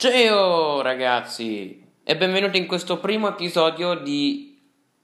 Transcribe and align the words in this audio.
Ciao 0.00 0.80
ragazzi 0.80 1.84
e 2.02 2.16
benvenuti 2.16 2.56
in 2.56 2.66
questo 2.66 2.96
primo 2.96 3.28
episodio 3.28 3.96
di 3.96 4.58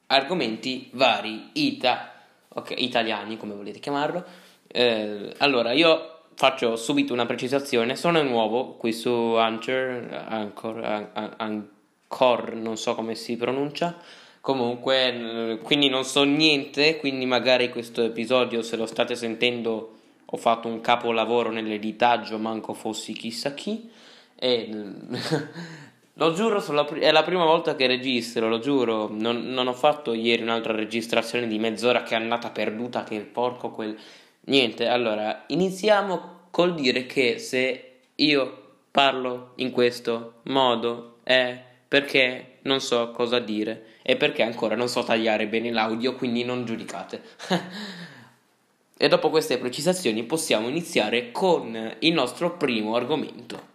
argomenti 0.07 0.89
vari, 0.93 1.51
ita, 1.53 2.13
ok, 2.49 2.73
italiani 2.79 3.37
come 3.37 3.53
volete 3.53 3.79
chiamarlo. 3.79 4.25
Eh, 4.67 5.35
allora, 5.37 5.73
io 5.73 6.21
faccio 6.33 6.77
subito 6.77 7.13
una 7.13 7.27
precisazione, 7.27 7.95
sono 7.95 8.23
nuovo 8.23 8.77
qui 8.77 8.95
su 8.95 9.11
Anchor, 9.11 10.25
Anchor, 10.31 11.11
Anchor, 11.37 12.55
non 12.55 12.79
so 12.79 12.95
come 12.95 13.15
si 13.17 13.37
pronuncia. 13.37 13.99
Comunque, 14.41 15.61
quindi 15.63 15.91
non 15.91 16.05
so 16.05 16.25
niente, 16.25 16.97
quindi 16.97 17.27
magari 17.27 17.69
questo 17.69 18.03
episodio 18.03 18.63
se 18.63 18.77
lo 18.77 18.87
state 18.87 19.15
sentendo 19.15 19.91
ho 20.25 20.37
fatto 20.39 20.69
un 20.69 20.81
capolavoro 20.81 21.51
nell'editaggio, 21.51 22.39
manco 22.39 22.73
fossi 22.73 23.13
chissà 23.13 23.53
chi. 23.53 23.91
E 24.39 24.69
lo 26.15 26.33
giuro, 26.33 26.63
è 26.95 27.11
la 27.11 27.23
prima 27.23 27.45
volta 27.45 27.75
che 27.75 27.87
registro, 27.87 28.49
lo 28.49 28.59
giuro. 28.59 29.09
Non, 29.11 29.47
non, 29.47 29.67
ho 29.67 29.73
fatto 29.73 30.13
ieri 30.13 30.43
un'altra 30.43 30.75
registrazione 30.75 31.47
di 31.47 31.59
mezz'ora 31.59 32.03
che 32.03 32.15
è 32.15 32.19
andata 32.19 32.51
perduta, 32.51 33.05
che 33.05 33.21
porco 33.21 33.71
quel. 33.71 33.97
Niente, 34.43 34.87
allora, 34.87 35.45
iniziamo 35.49 36.35
col 36.51 36.75
dire 36.75 37.07
che 37.07 37.39
se 37.39 37.93
io 38.15 38.63
parlo 38.91 39.53
in 39.57 39.71
questo 39.73 40.35
modo 40.45 41.19
è 41.23 41.63
perché 41.89 42.59
non 42.63 42.81
so 42.81 43.11
cosa 43.11 43.39
dire 43.39 43.95
e 44.03 44.17
perché 44.17 44.43
ancora 44.43 44.75
non 44.75 44.89
so 44.89 45.03
tagliare 45.03 45.47
bene 45.47 45.71
l'audio, 45.71 46.15
quindi 46.15 46.45
non 46.45 46.65
giudicate. 46.65 47.23
e 48.97 49.09
dopo 49.09 49.31
queste 49.31 49.59
precisazioni 49.59 50.23
possiamo 50.23 50.69
iniziare 50.69 51.31
con 51.31 51.97
il 51.99 52.13
nostro 52.13 52.57
primo 52.57 52.97
argomento. 52.97 53.75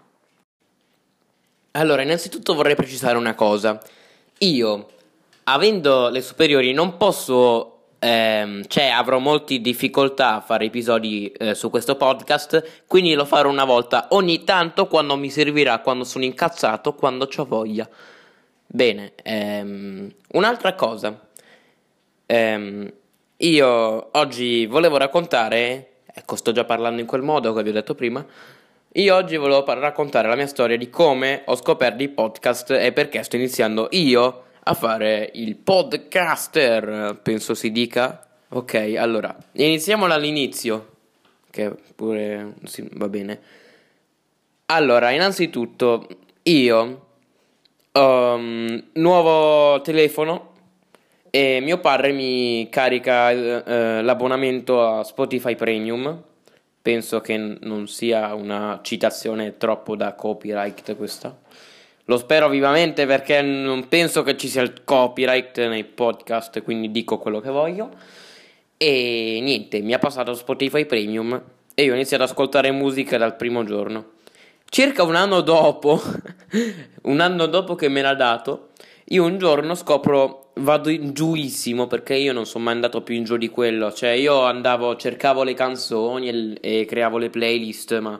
Allora, 1.73 2.01
innanzitutto 2.01 2.53
vorrei 2.53 2.75
precisare 2.75 3.17
una 3.17 3.33
cosa. 3.33 3.79
Io, 4.39 4.87
avendo 5.43 6.09
le 6.09 6.19
superiori, 6.21 6.73
non 6.73 6.97
posso, 6.97 7.83
ehm, 7.99 8.65
cioè 8.67 8.87
avrò 8.89 9.19
molte 9.19 9.61
difficoltà 9.61 10.35
a 10.35 10.41
fare 10.41 10.65
episodi 10.65 11.31
eh, 11.31 11.55
su 11.55 11.69
questo 11.69 11.95
podcast, 11.95 12.83
quindi 12.87 13.13
lo 13.13 13.23
farò 13.23 13.49
una 13.49 13.63
volta 13.63 14.07
ogni 14.11 14.43
tanto 14.43 14.87
quando 14.87 15.15
mi 15.15 15.29
servirà, 15.29 15.79
quando 15.79 16.03
sono 16.03 16.25
incazzato, 16.25 16.93
quando 16.93 17.29
ho 17.33 17.45
voglia. 17.45 17.87
Bene, 18.67 19.13
ehm, 19.23 20.13
un'altra 20.33 20.75
cosa. 20.75 21.17
Ehm, 22.25 22.93
io 23.37 24.09
oggi 24.11 24.65
volevo 24.65 24.97
raccontare, 24.97 26.01
ecco, 26.13 26.35
sto 26.35 26.51
già 26.51 26.65
parlando 26.65 26.99
in 26.99 27.07
quel 27.07 27.21
modo 27.21 27.53
che 27.53 27.63
vi 27.63 27.69
ho 27.69 27.73
detto 27.73 27.95
prima 27.95 28.25
io 28.95 29.15
oggi 29.15 29.37
volevo 29.37 29.63
raccontare 29.65 30.27
la 30.27 30.35
mia 30.35 30.47
storia 30.47 30.75
di 30.75 30.89
come 30.89 31.43
ho 31.45 31.55
scoperto 31.55 32.03
i 32.03 32.09
podcast 32.09 32.71
e 32.71 32.91
perché 32.91 33.23
sto 33.23 33.37
iniziando 33.37 33.87
io 33.91 34.43
a 34.63 34.73
fare 34.73 35.29
il 35.35 35.55
podcaster, 35.55 37.17
penso 37.23 37.53
si 37.53 37.71
dica. 37.71 38.27
Ok, 38.49 38.95
allora, 38.97 39.33
iniziamo 39.53 40.07
dall'inizio, 40.07 40.89
che 41.49 41.73
pure 41.95 42.55
sì, 42.65 42.85
va 42.91 43.07
bene. 43.07 43.39
Allora, 44.65 45.11
innanzitutto, 45.11 46.07
io 46.43 47.05
ho 47.93 48.33
um, 48.33 48.83
nuovo 48.93 49.79
telefono 49.81 50.51
e 51.29 51.61
mio 51.61 51.79
padre 51.79 52.11
mi 52.11 52.67
carica 52.69 53.31
eh, 53.31 54.01
l'abbonamento 54.01 54.85
a 54.85 55.03
Spotify 55.05 55.55
Premium 55.55 56.23
penso 56.81 57.21
che 57.21 57.37
non 57.37 57.87
sia 57.87 58.33
una 58.33 58.79
citazione 58.81 59.57
troppo 59.57 59.95
da 59.95 60.13
copyright 60.13 60.95
questa. 60.95 61.37
Lo 62.05 62.17
spero 62.17 62.49
vivamente 62.49 63.05
perché 63.05 63.41
non 63.41 63.87
penso 63.87 64.23
che 64.23 64.35
ci 64.35 64.47
sia 64.47 64.61
il 64.61 64.83
copyright 64.83 65.67
nei 65.67 65.83
podcast, 65.83 66.61
quindi 66.63 66.91
dico 66.91 67.19
quello 67.19 67.39
che 67.39 67.49
voglio. 67.49 67.91
E 68.77 69.39
niente, 69.41 69.81
mi 69.81 69.93
ha 69.93 69.99
passato 69.99 70.33
Spotify 70.33 70.85
Premium 70.85 71.41
e 71.75 71.83
io 71.83 71.91
ho 71.91 71.95
iniziato 71.95 72.23
ad 72.23 72.29
ascoltare 72.29 72.71
musica 72.71 73.17
dal 73.17 73.35
primo 73.35 73.63
giorno. 73.63 74.13
Circa 74.67 75.03
un 75.03 75.15
anno 75.15 75.41
dopo, 75.41 76.01
un 77.03 77.19
anno 77.19 77.45
dopo 77.45 77.75
che 77.75 77.89
me 77.89 78.01
l'ha 78.01 78.15
dato, 78.15 78.69
io 79.05 79.25
un 79.25 79.37
giorno 79.37 79.75
scopro, 79.75 80.51
vado 80.55 80.89
in 80.89 81.13
giuissimo 81.13 81.87
perché 81.87 82.15
io 82.15 82.33
non 82.33 82.45
sono 82.45 82.65
mai 82.65 82.75
andato 82.75 83.01
più 83.01 83.15
in 83.15 83.23
giù 83.23 83.37
di 83.37 83.49
quello. 83.49 83.91
Cioè, 83.91 84.11
io 84.11 84.43
andavo, 84.43 84.95
cercavo 84.95 85.43
le 85.43 85.53
canzoni 85.53 86.29
e, 86.29 86.57
e 86.61 86.85
creavo 86.85 87.17
le 87.17 87.29
playlist, 87.29 87.97
ma 87.99 88.19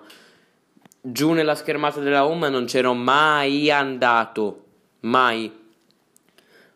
giù 1.00 1.31
nella 1.31 1.56
schermata 1.56 2.00
della 2.00 2.25
home 2.25 2.50
non 2.50 2.66
c'ero 2.66 2.94
mai 2.94 3.69
andato. 3.72 4.64
Mai. 5.02 5.59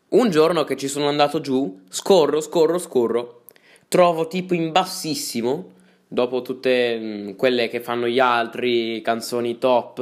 Un 0.08 0.30
giorno 0.30 0.64
che 0.64 0.78
ci 0.78 0.88
sono 0.88 1.08
andato 1.08 1.42
giù, 1.42 1.82
scorro, 1.90 2.40
scorro, 2.42 2.78
scorro. 2.78 3.44
Trovo 3.88 4.28
tipo 4.28 4.54
in 4.54 4.72
bassissimo, 4.72 5.74
dopo 6.08 6.42
tutte 6.42 6.98
mm, 6.98 7.32
quelle 7.36 7.68
che 7.68 7.82
fanno 7.82 8.08
gli 8.08 8.20
altri, 8.20 9.02
canzoni 9.02 9.58
top 9.58 10.00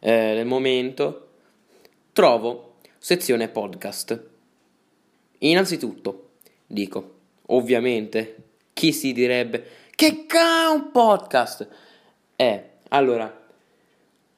eh, 0.00 0.34
del 0.34 0.46
momento, 0.46 1.28
trovo 2.12 2.63
Sezione 3.04 3.48
podcast. 3.48 4.18
Innanzitutto, 5.40 6.28
dico, 6.66 7.16
ovviamente, 7.48 8.36
chi 8.72 8.94
si 8.94 9.12
direbbe 9.12 9.90
che 9.90 10.24
ca 10.24 10.70
un 10.70 10.90
podcast? 10.90 11.68
Eh, 12.34 12.70
allora, 12.88 13.30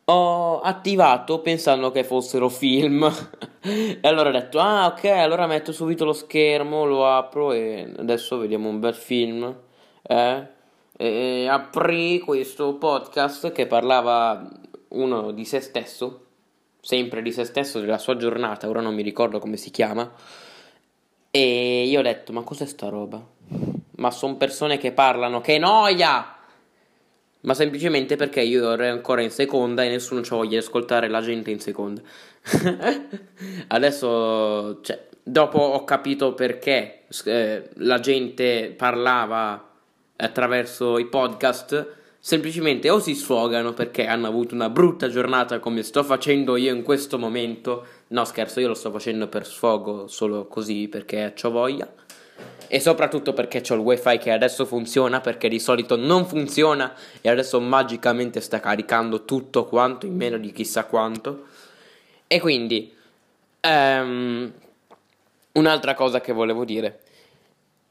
ho 0.06 0.58
attivato 0.58 1.42
pensando 1.42 1.92
che 1.92 2.02
fossero 2.02 2.48
film. 2.48 3.08
e 3.62 4.00
allora 4.02 4.30
ho 4.30 4.32
detto, 4.32 4.58
ah 4.58 4.86
ok, 4.86 5.04
allora 5.04 5.46
metto 5.46 5.70
subito 5.70 6.04
lo 6.04 6.12
schermo, 6.12 6.86
lo 6.86 7.06
apro 7.06 7.52
e 7.52 7.94
adesso 7.98 8.36
vediamo 8.36 8.68
un 8.68 8.80
bel 8.80 8.96
film. 8.96 9.56
Eh? 10.02 10.46
E 10.96 11.46
aprì 11.48 12.18
questo 12.18 12.74
podcast 12.74 13.52
che 13.52 13.68
parlava 13.68 14.44
uno 14.88 15.30
di 15.30 15.44
se 15.44 15.60
stesso 15.60 16.25
sempre 16.86 17.20
di 17.20 17.32
se 17.32 17.42
stesso, 17.42 17.80
della 17.80 17.98
sua 17.98 18.16
giornata, 18.16 18.68
ora 18.68 18.80
non 18.80 18.94
mi 18.94 19.02
ricordo 19.02 19.40
come 19.40 19.56
si 19.56 19.72
chiama. 19.72 20.08
E 21.32 21.82
io 21.84 21.98
ho 21.98 22.02
detto, 22.02 22.32
ma 22.32 22.42
cos'è 22.42 22.64
sta 22.64 22.88
roba? 22.88 23.20
Ma 23.96 24.10
sono 24.12 24.36
persone 24.36 24.78
che 24.78 24.92
parlano, 24.92 25.40
che 25.40 25.58
noia! 25.58 26.36
Ma 27.40 27.54
semplicemente 27.54 28.14
perché 28.14 28.40
io 28.40 28.70
ero 28.70 28.84
ancora 28.84 29.20
in 29.20 29.32
seconda 29.32 29.82
e 29.82 29.88
nessuno 29.88 30.22
ci 30.22 30.30
voglia 30.30 30.60
ascoltare 30.60 31.08
la 31.08 31.20
gente 31.20 31.50
in 31.50 31.58
seconda. 31.58 32.00
Adesso, 33.66 34.80
cioè, 34.82 35.08
dopo 35.20 35.58
ho 35.58 35.82
capito 35.82 36.34
perché 36.34 37.06
eh, 37.24 37.68
la 37.78 37.98
gente 37.98 38.72
parlava 38.76 39.72
attraverso 40.14 40.98
i 40.98 41.06
podcast 41.06 41.94
semplicemente 42.26 42.90
o 42.90 42.98
si 42.98 43.14
sfogano 43.14 43.72
perché 43.72 44.08
hanno 44.08 44.26
avuto 44.26 44.52
una 44.52 44.68
brutta 44.68 45.08
giornata 45.08 45.60
come 45.60 45.84
sto 45.84 46.02
facendo 46.02 46.56
io 46.56 46.74
in 46.74 46.82
questo 46.82 47.20
momento. 47.20 47.86
No, 48.08 48.24
scherzo, 48.24 48.58
io 48.58 48.66
lo 48.66 48.74
sto 48.74 48.90
facendo 48.90 49.28
per 49.28 49.46
sfogo 49.46 50.08
solo 50.08 50.48
così 50.48 50.88
perché 50.88 51.32
ho 51.40 51.50
voglia. 51.52 51.88
E 52.66 52.80
soprattutto 52.80 53.32
perché 53.32 53.62
ho 53.68 53.74
il 53.74 53.80
wifi 53.80 54.18
che 54.18 54.32
adesso 54.32 54.66
funziona 54.66 55.20
perché 55.20 55.48
di 55.48 55.60
solito 55.60 55.94
non 55.94 56.26
funziona 56.26 56.96
e 57.20 57.28
adesso 57.28 57.60
magicamente 57.60 58.40
sta 58.40 58.58
caricando 58.58 59.24
tutto 59.24 59.64
quanto 59.64 60.04
in 60.06 60.16
meno 60.16 60.36
di 60.36 60.50
chissà 60.50 60.84
quanto. 60.86 61.44
E 62.26 62.40
quindi 62.40 62.92
um, 63.60 64.52
un'altra 65.52 65.94
cosa 65.94 66.20
che 66.20 66.32
volevo 66.32 66.64
dire. 66.64 67.02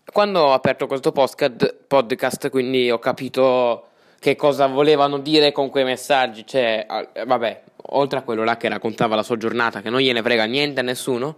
Quando 0.04 0.42
ho 0.42 0.52
aperto 0.52 0.88
questo 0.88 1.14
podcast, 1.14 2.50
quindi 2.50 2.92
ho 2.92 3.00
capito 3.00 3.94
che 4.26 4.36
cosa 4.36 4.66
volevano 4.66 5.20
dire 5.20 5.52
con 5.52 5.70
quei 5.70 5.84
messaggi. 5.84 6.48
Cioè, 6.48 6.88
vabbè, 7.28 7.62
oltre 7.90 8.18
a 8.18 8.22
quello 8.24 8.44
là 8.44 8.58
che 8.58 8.68
raccontava 8.68 9.16
la 9.16 9.22
sua 9.22 9.38
giornata, 9.38 9.84
che 9.84 9.92
non 9.92 10.00
gliene 10.00 10.24
frega 10.24 10.46
niente 10.46 10.80
a 10.80 10.84
nessuno, 10.84 11.38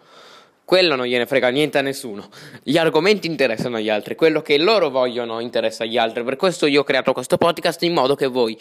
quello 0.63 0.95
non 0.95 1.06
gliene 1.06 1.25
frega 1.25 1.50
niente 1.50 1.78
a 1.78 1.81
nessuno. 1.81 2.30
Gli 2.63 2.78
argomenti 2.78 3.28
interessano 3.28 3.75
agli 3.75 3.89
altri, 3.89 4.16
quello 4.16 4.42
che 4.42 4.57
loro 4.57 4.89
vogliono 4.89 5.42
interessa 5.42 5.84
agli 5.84 5.98
altri. 5.98 6.24
Per 6.24 6.38
questo 6.38 6.66
io 6.66 6.80
ho 6.80 6.84
creato 6.86 7.12
questo 7.12 7.36
podcast 7.36 7.84
in 7.84 7.92
modo 7.92 8.16
che 8.16 8.28
voi. 8.28 8.57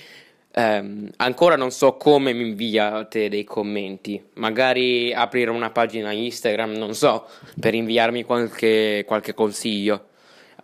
Ehm, 0.51 1.09
ancora 1.19 1.55
non 1.55 1.71
so 1.71 1.97
come 1.97 2.33
mi 2.33 2.49
inviate 2.49 3.29
dei 3.29 3.45
commenti. 3.45 4.21
Magari 4.35 5.15
aprire 5.15 5.53
una 5.53 5.71
pagina 5.71 6.11
Instagram, 6.11 6.73
non 6.73 6.95
so, 6.95 7.27
per 7.61 7.75
inviarmi 7.75 8.25
qualche, 8.25 9.05
qualche 9.07 9.35
consiglio. 9.35 10.07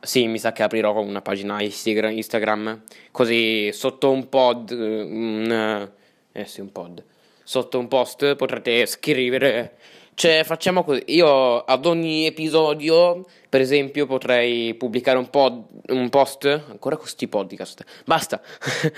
Sì, 0.05 0.27
mi 0.27 0.39
sa 0.39 0.51
che 0.51 0.65
aprirò 0.65 1.01
una 1.01 1.23
pagina 1.23 1.63
Instagram, 1.63 2.83
così 3.13 3.71
sotto 3.73 4.11
un 4.11 4.29
pod, 4.29 4.71
un, 4.71 5.89
eh 6.33 6.45
sì, 6.45 6.61
un 6.61 6.73
pod, 6.73 7.05
sotto 7.45 7.79
un 7.79 7.87
post 7.87 8.35
potrete 8.35 8.85
scrivere 8.87 9.77
Cioè, 10.15 10.43
facciamo 10.45 10.85
così. 10.85 11.03
Io 11.07 11.65
ad 11.65 11.87
ogni 11.87 12.27
episodio, 12.27 13.25
per 13.49 13.61
esempio, 13.61 14.07
potrei 14.07 14.75
pubblicare 14.75 15.19
un, 15.19 15.31
pod, 15.31 15.65
un 15.89 16.09
post. 16.11 16.45
Ancora 16.47 16.97
questi 16.97 17.29
podcast. 17.29 17.85
Basta. 18.05 18.41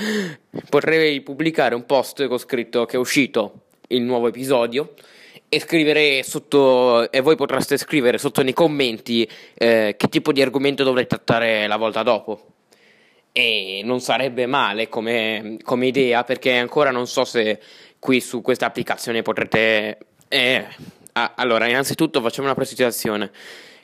potrei 0.68 1.20
pubblicare 1.20 1.74
un 1.74 1.86
post 1.86 2.26
con 2.26 2.38
scritto 2.38 2.84
che 2.84 2.96
è 2.96 2.98
uscito 2.98 3.66
il 3.88 4.02
nuovo 4.02 4.28
episodio. 4.28 4.94
E 5.54 5.60
scrivere 5.60 6.22
sotto. 6.22 7.10
E 7.10 7.20
voi 7.20 7.36
potreste 7.36 7.76
scrivere 7.76 8.18
sotto 8.18 8.42
nei 8.42 8.52
commenti 8.52 9.28
eh, 9.54 9.94
che 9.96 10.08
tipo 10.08 10.32
di 10.32 10.42
argomento 10.42 10.84
dovrei 10.84 11.06
trattare 11.06 11.66
la 11.66 11.76
volta 11.76 12.02
dopo. 12.02 12.46
E 13.32 13.80
non 13.84 14.00
sarebbe 14.00 14.46
male 14.46 14.88
come, 14.88 15.58
come 15.62 15.86
idea, 15.86 16.24
perché 16.24 16.56
ancora 16.56 16.90
non 16.90 17.06
so 17.06 17.24
se 17.24 17.60
qui 17.98 18.20
su 18.20 18.40
questa 18.42 18.66
applicazione 18.66 19.22
potrete. 19.22 19.98
Eh, 20.28 20.66
Ah, 21.16 21.34
allora, 21.36 21.68
innanzitutto 21.68 22.20
facciamo 22.20 22.48
una 22.48 22.56
precisazione. 22.56 23.30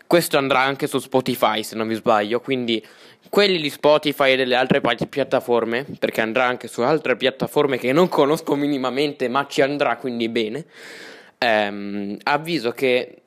Questo 0.04 0.36
andrà 0.36 0.62
anche 0.62 0.88
su 0.88 0.98
Spotify, 0.98 1.62
se 1.62 1.76
non 1.76 1.86
mi 1.86 1.94
sbaglio, 1.94 2.40
quindi 2.40 2.84
quelli 3.28 3.60
di 3.60 3.70
Spotify 3.70 4.32
e 4.32 4.36
delle 4.36 4.56
altre 4.56 4.80
piattaforme, 4.80 5.86
perché 6.00 6.22
andrà 6.22 6.46
anche 6.46 6.66
su 6.66 6.80
altre 6.80 7.14
piattaforme 7.14 7.78
che 7.78 7.92
non 7.92 8.08
conosco 8.08 8.56
minimamente, 8.56 9.28
ma 9.28 9.46
ci 9.48 9.62
andrà 9.62 9.96
quindi 9.96 10.28
bene. 10.28 10.64
Ehm, 11.42 12.18
avviso 12.24 12.70
che 12.72 13.22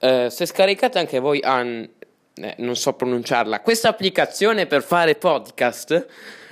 eh, 0.00 0.26
se 0.30 0.46
scaricate 0.46 0.98
anche 0.98 1.20
voi 1.20 1.38
an, 1.44 1.88
eh, 2.34 2.54
non 2.58 2.74
so 2.74 2.94
pronunciarla, 2.94 3.60
questa 3.60 3.88
applicazione 3.88 4.66
per 4.66 4.82
fare 4.82 5.14
podcast, 5.14 6.06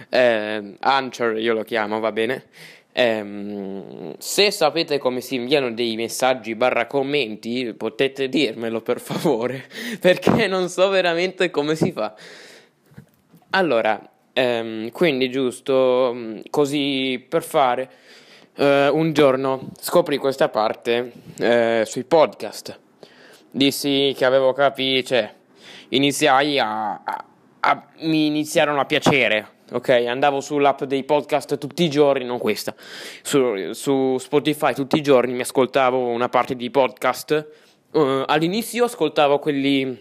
eh, 0.09 0.77
Anchor 0.79 1.41
io 1.41 1.53
lo 1.53 1.65
chiamo, 1.65 1.99
va 1.99 2.13
bene? 2.13 2.45
Ehm, 2.93 4.15
se 4.19 4.53
sapete 4.53 4.99
come 4.99 5.21
si 5.21 5.35
inviano 5.35 5.73
dei 5.73 5.97
messaggi 5.97 6.55
barra 6.55 6.87
commenti, 6.87 7.75
potete 7.77 8.29
dirmelo 8.29 8.81
per 8.81 9.01
favore, 9.01 9.65
perché 9.99 10.47
non 10.47 10.69
so 10.69 10.91
veramente 10.91 11.51
come 11.51 11.75
si 11.75 11.91
fa. 11.91 12.15
Allora, 13.51 14.01
ehm, 14.33 14.93
quindi 14.93 15.29
giusto 15.29 16.13
mm, 16.15 16.39
così 16.51 17.25
per 17.29 17.43
fare, 17.43 17.91
eh, 18.57 18.89
un 18.89 19.13
giorno 19.13 19.69
scoprì 19.81 20.19
questa 20.19 20.49
parte 20.49 21.13
eh, 21.39 21.83
sui 21.87 22.05
podcast. 22.05 22.79
Dissi 23.51 24.15
che 24.17 24.25
avevo 24.25 24.53
capito, 24.53 25.09
cioè, 25.09 25.33
iniziai 25.91 26.59
a, 26.59 26.95
a, 26.95 27.25
a 27.61 27.87
mi 28.01 28.27
iniziarono 28.27 28.81
a 28.81 28.85
piacere 28.85 29.53
ok? 29.73 29.89
Andavo 29.89 30.41
sull'app 30.41 30.85
dei 30.85 31.05
podcast 31.05 31.59
tutti 31.59 31.85
i 31.85 31.91
giorni, 31.91 32.25
non 32.25 32.39
questa, 32.39 32.75
su, 33.23 33.73
su 33.73 34.19
Spotify 34.19 34.75
tutti 34.75 34.97
i 34.97 35.03
giorni 35.03 35.33
mi 35.33 35.41
ascoltavo 35.41 36.09
una 36.09 36.29
parte 36.29 36.55
di 36.55 36.71
podcast. 36.71 37.49
Uh, 37.93 38.23
all'inizio 38.27 38.85
ascoltavo 38.85 39.39
quelli 39.39 40.01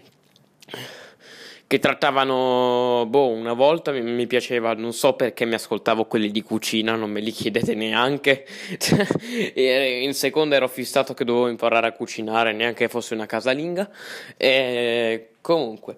che 1.66 1.78
trattavano, 1.78 3.06
boh, 3.08 3.28
una 3.28 3.54
volta 3.54 3.90
mi, 3.90 4.02
mi, 4.02 4.26
piaceva, 4.26 4.74
non 4.74 4.92
so 4.92 5.14
perché 5.14 5.44
mi 5.44 5.54
ascoltavo 5.54 6.04
quelli 6.04 6.30
di 6.30 6.42
cucina, 6.42 6.94
non 6.94 7.10
me 7.10 7.20
li 7.20 7.30
chiedete 7.30 7.74
neanche. 7.74 8.46
in 9.56 10.12
seconda 10.14 10.56
ero 10.56 10.68
fissato 10.68 11.14
che 11.14 11.24
dovevo 11.24 11.48
imparare 11.48 11.86
a 11.88 11.92
cucinare, 11.92 12.52
neanche 12.52 12.88
fosse 12.88 13.14
una 13.14 13.26
casalinga. 13.26 13.90
E 14.36 15.30
comunque. 15.40 15.96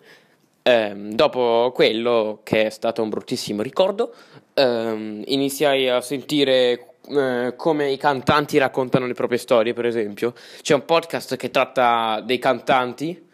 Ehm, 0.62 1.12
dopo 1.14 1.70
quello, 1.74 2.40
che 2.42 2.66
è 2.66 2.70
stato 2.70 3.02
un 3.02 3.08
bruttissimo 3.08 3.62
ricordo, 3.62 4.12
ehm, 4.54 5.22
iniziai 5.26 5.88
a 5.88 6.00
sentire 6.00 6.94
eh, 7.08 7.54
come 7.56 7.90
i 7.90 7.96
cantanti 7.96 8.58
raccontano 8.58 9.06
le 9.06 9.14
proprie 9.14 9.38
storie, 9.38 9.72
per 9.72 9.86
esempio. 9.86 10.34
C'è 10.60 10.74
un 10.74 10.84
podcast 10.84 11.36
che 11.36 11.50
tratta 11.50 12.20
dei 12.24 12.38
cantanti, 12.38 13.25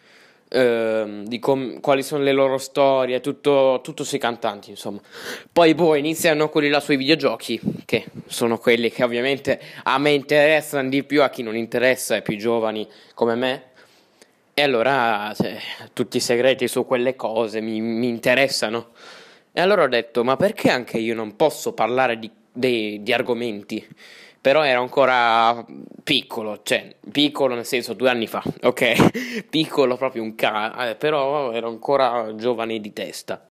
ehm, 0.52 1.24
di 1.24 1.38
com- 1.38 1.80
quali 1.80 2.02
sono 2.02 2.22
le 2.22 2.32
loro 2.32 2.58
storie, 2.58 3.20
tutto, 3.20 3.80
tutto 3.82 4.04
sui 4.04 4.18
cantanti, 4.18 4.70
insomma. 4.70 5.00
Poi 5.52 5.74
boh, 5.74 5.94
iniziano 5.94 6.48
quelli 6.48 6.68
là 6.68 6.80
sui 6.80 6.96
videogiochi, 6.96 7.60
che 7.84 8.04
sono 8.26 8.58
quelli 8.58 8.90
che 8.90 9.02
ovviamente 9.02 9.60
a 9.84 9.98
me 9.98 10.10
interessano 10.10 10.88
di 10.88 11.02
più, 11.02 11.22
a 11.22 11.30
chi 11.30 11.42
non 11.42 11.56
interessa, 11.56 12.14
ai 12.14 12.22
più 12.22 12.36
giovani 12.36 12.86
come 13.14 13.34
me. 13.34 13.62
E 14.54 14.62
allora 14.62 15.32
cioè, 15.34 15.56
tutti 15.94 16.18
i 16.18 16.20
segreti 16.20 16.68
su 16.68 16.84
quelle 16.84 17.16
cose 17.16 17.60
mi, 17.62 17.80
mi, 17.80 18.08
interessano. 18.08 18.90
E 19.52 19.60
allora 19.60 19.84
ho 19.84 19.88
detto, 19.88 20.22
ma 20.24 20.36
perché 20.36 20.70
anche 20.70 20.98
io 20.98 21.14
non 21.14 21.36
posso 21.36 21.72
parlare 21.72 22.18
di, 22.18 22.30
di, 22.52 23.02
di 23.02 23.12
argomenti? 23.12 23.86
Però 24.42 24.64
ero 24.64 24.80
ancora 24.80 25.64
piccolo, 26.02 26.62
cioè 26.64 26.96
piccolo 27.12 27.54
nel 27.54 27.64
senso 27.64 27.94
due 27.94 28.10
anni 28.10 28.26
fa, 28.26 28.42
ok? 28.62 29.44
piccolo 29.48 29.96
proprio 29.96 30.24
un 30.24 30.34
ca, 30.34 30.90
eh, 30.90 30.96
però 30.96 31.52
ero 31.52 31.68
ancora 31.68 32.34
giovane 32.34 32.80
di 32.80 32.92
testa. 32.92 33.46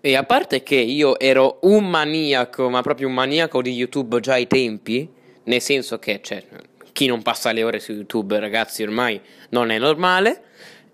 E 0.00 0.16
a 0.16 0.24
parte 0.24 0.64
che 0.64 0.74
io 0.74 1.20
ero 1.20 1.58
un 1.62 1.88
maniaco, 1.88 2.68
ma 2.68 2.82
proprio 2.82 3.06
un 3.06 3.14
maniaco 3.14 3.62
di 3.62 3.72
YouTube 3.72 4.18
già 4.18 4.32
ai 4.32 4.48
tempi, 4.48 5.08
nel 5.44 5.60
senso 5.60 6.00
che, 6.00 6.20
cioè, 6.20 6.44
chi 6.92 7.06
non 7.06 7.22
passa 7.22 7.52
le 7.52 7.62
ore 7.62 7.78
su 7.78 7.92
YouTube, 7.92 8.40
ragazzi, 8.40 8.82
ormai 8.82 9.20
non 9.50 9.70
è 9.70 9.78
normale. 9.78 10.42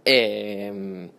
E, 0.02 1.10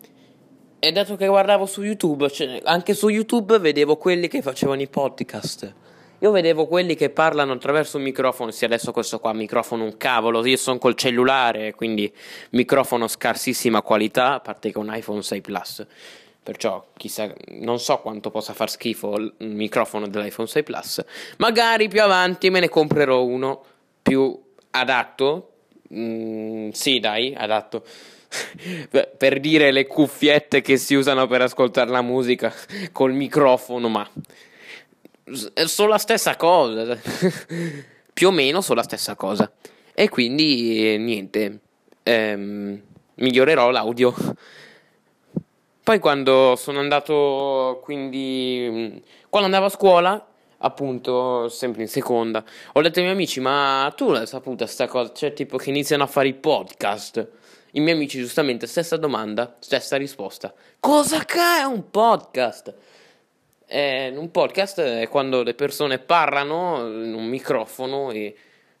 e 0.78 0.92
dato 0.92 1.16
che 1.16 1.26
guardavo 1.26 1.66
su 1.66 1.82
YouTube, 1.82 2.30
cioè, 2.30 2.60
anche 2.62 2.94
su 2.94 3.08
YouTube 3.08 3.58
vedevo 3.58 3.96
quelli 3.96 4.28
che 4.28 4.42
facevano 4.42 4.82
i 4.82 4.88
podcast. 4.88 5.74
Io 6.20 6.30
vedevo 6.30 6.66
quelli 6.66 6.94
che 6.94 7.10
parlano 7.10 7.52
attraverso 7.52 7.98
un 7.98 8.02
microfono, 8.02 8.50
sì 8.50 8.64
adesso 8.64 8.90
questo 8.90 9.18
qua 9.18 9.34
microfono 9.34 9.84
un 9.84 9.98
cavolo, 9.98 10.44
io 10.46 10.56
sono 10.56 10.78
col 10.78 10.94
cellulare, 10.94 11.74
quindi 11.74 12.10
microfono 12.50 13.06
scarsissima 13.06 13.82
qualità, 13.82 14.34
a 14.34 14.40
parte 14.40 14.72
che 14.72 14.78
un 14.78 14.90
iPhone 14.94 15.22
6 15.22 15.40
Plus. 15.42 15.86
Perciò 16.42 16.86
chissà, 16.96 17.30
non 17.48 17.78
so 17.80 17.98
quanto 17.98 18.30
possa 18.30 18.54
far 18.54 18.70
schifo 18.70 19.16
il 19.16 19.34
microfono 19.40 20.08
dell'iPhone 20.08 20.48
6 20.48 20.62
Plus. 20.62 21.04
Magari 21.38 21.88
più 21.88 22.00
avanti 22.00 22.48
me 22.48 22.60
ne 22.60 22.68
comprerò 22.68 23.22
uno 23.22 23.62
più 24.00 24.40
adatto? 24.70 25.50
Mm, 25.92 26.70
sì, 26.70 26.98
dai, 26.98 27.34
adatto. 27.36 27.84
per 29.18 29.40
dire 29.40 29.70
le 29.70 29.86
cuffiette 29.86 30.60
che 30.60 30.76
si 30.76 30.94
usano 30.94 31.26
per 31.26 31.42
ascoltare 31.42 31.90
la 31.90 32.02
musica 32.02 32.52
col 32.92 33.12
microfono, 33.12 33.88
ma 33.88 34.08
sono 35.66 35.88
la 35.88 35.98
stessa 35.98 36.36
cosa. 36.36 36.96
Più 38.12 38.28
o 38.28 38.30
meno 38.30 38.60
sono 38.60 38.80
la 38.80 38.84
stessa 38.84 39.14
cosa. 39.14 39.50
E 39.94 40.08
quindi 40.08 40.96
niente, 40.98 41.60
ehm, 42.02 42.82
migliorerò 43.14 43.70
l'audio. 43.70 44.14
Poi 45.82 45.98
quando 45.98 46.54
sono 46.56 46.80
andato, 46.80 47.80
quindi 47.82 49.02
quando 49.28 49.46
andavo 49.46 49.66
a 49.66 49.70
scuola 49.70 50.26
appunto 50.58 51.48
sempre 51.48 51.82
in 51.82 51.88
seconda 51.88 52.42
ho 52.72 52.80
detto 52.80 52.98
ai 52.98 53.04
miei 53.04 53.14
amici 53.16 53.40
ma 53.40 53.92
tu 53.94 54.10
l'hai 54.10 54.26
saputa 54.26 54.66
sta 54.66 54.86
cosa 54.86 55.12
cioè 55.12 55.34
tipo 55.34 55.58
che 55.58 55.68
iniziano 55.68 56.04
a 56.04 56.06
fare 56.06 56.28
i 56.28 56.34
podcast 56.34 57.28
i 57.72 57.80
miei 57.80 57.94
amici 57.94 58.18
giustamente 58.18 58.66
stessa 58.66 58.96
domanda 58.96 59.56
stessa 59.58 59.96
risposta 59.96 60.54
cosa 60.80 61.24
che 61.26 61.38
è 61.60 61.62
un 61.64 61.90
podcast 61.90 62.74
eh, 63.66 64.12
un 64.16 64.30
podcast 64.30 64.80
è 64.80 65.08
quando 65.08 65.42
le 65.42 65.54
persone 65.54 65.98
parlano 65.98 66.86
in 66.86 67.14
un 67.14 67.26
microfono 67.26 68.10
e 68.10 68.34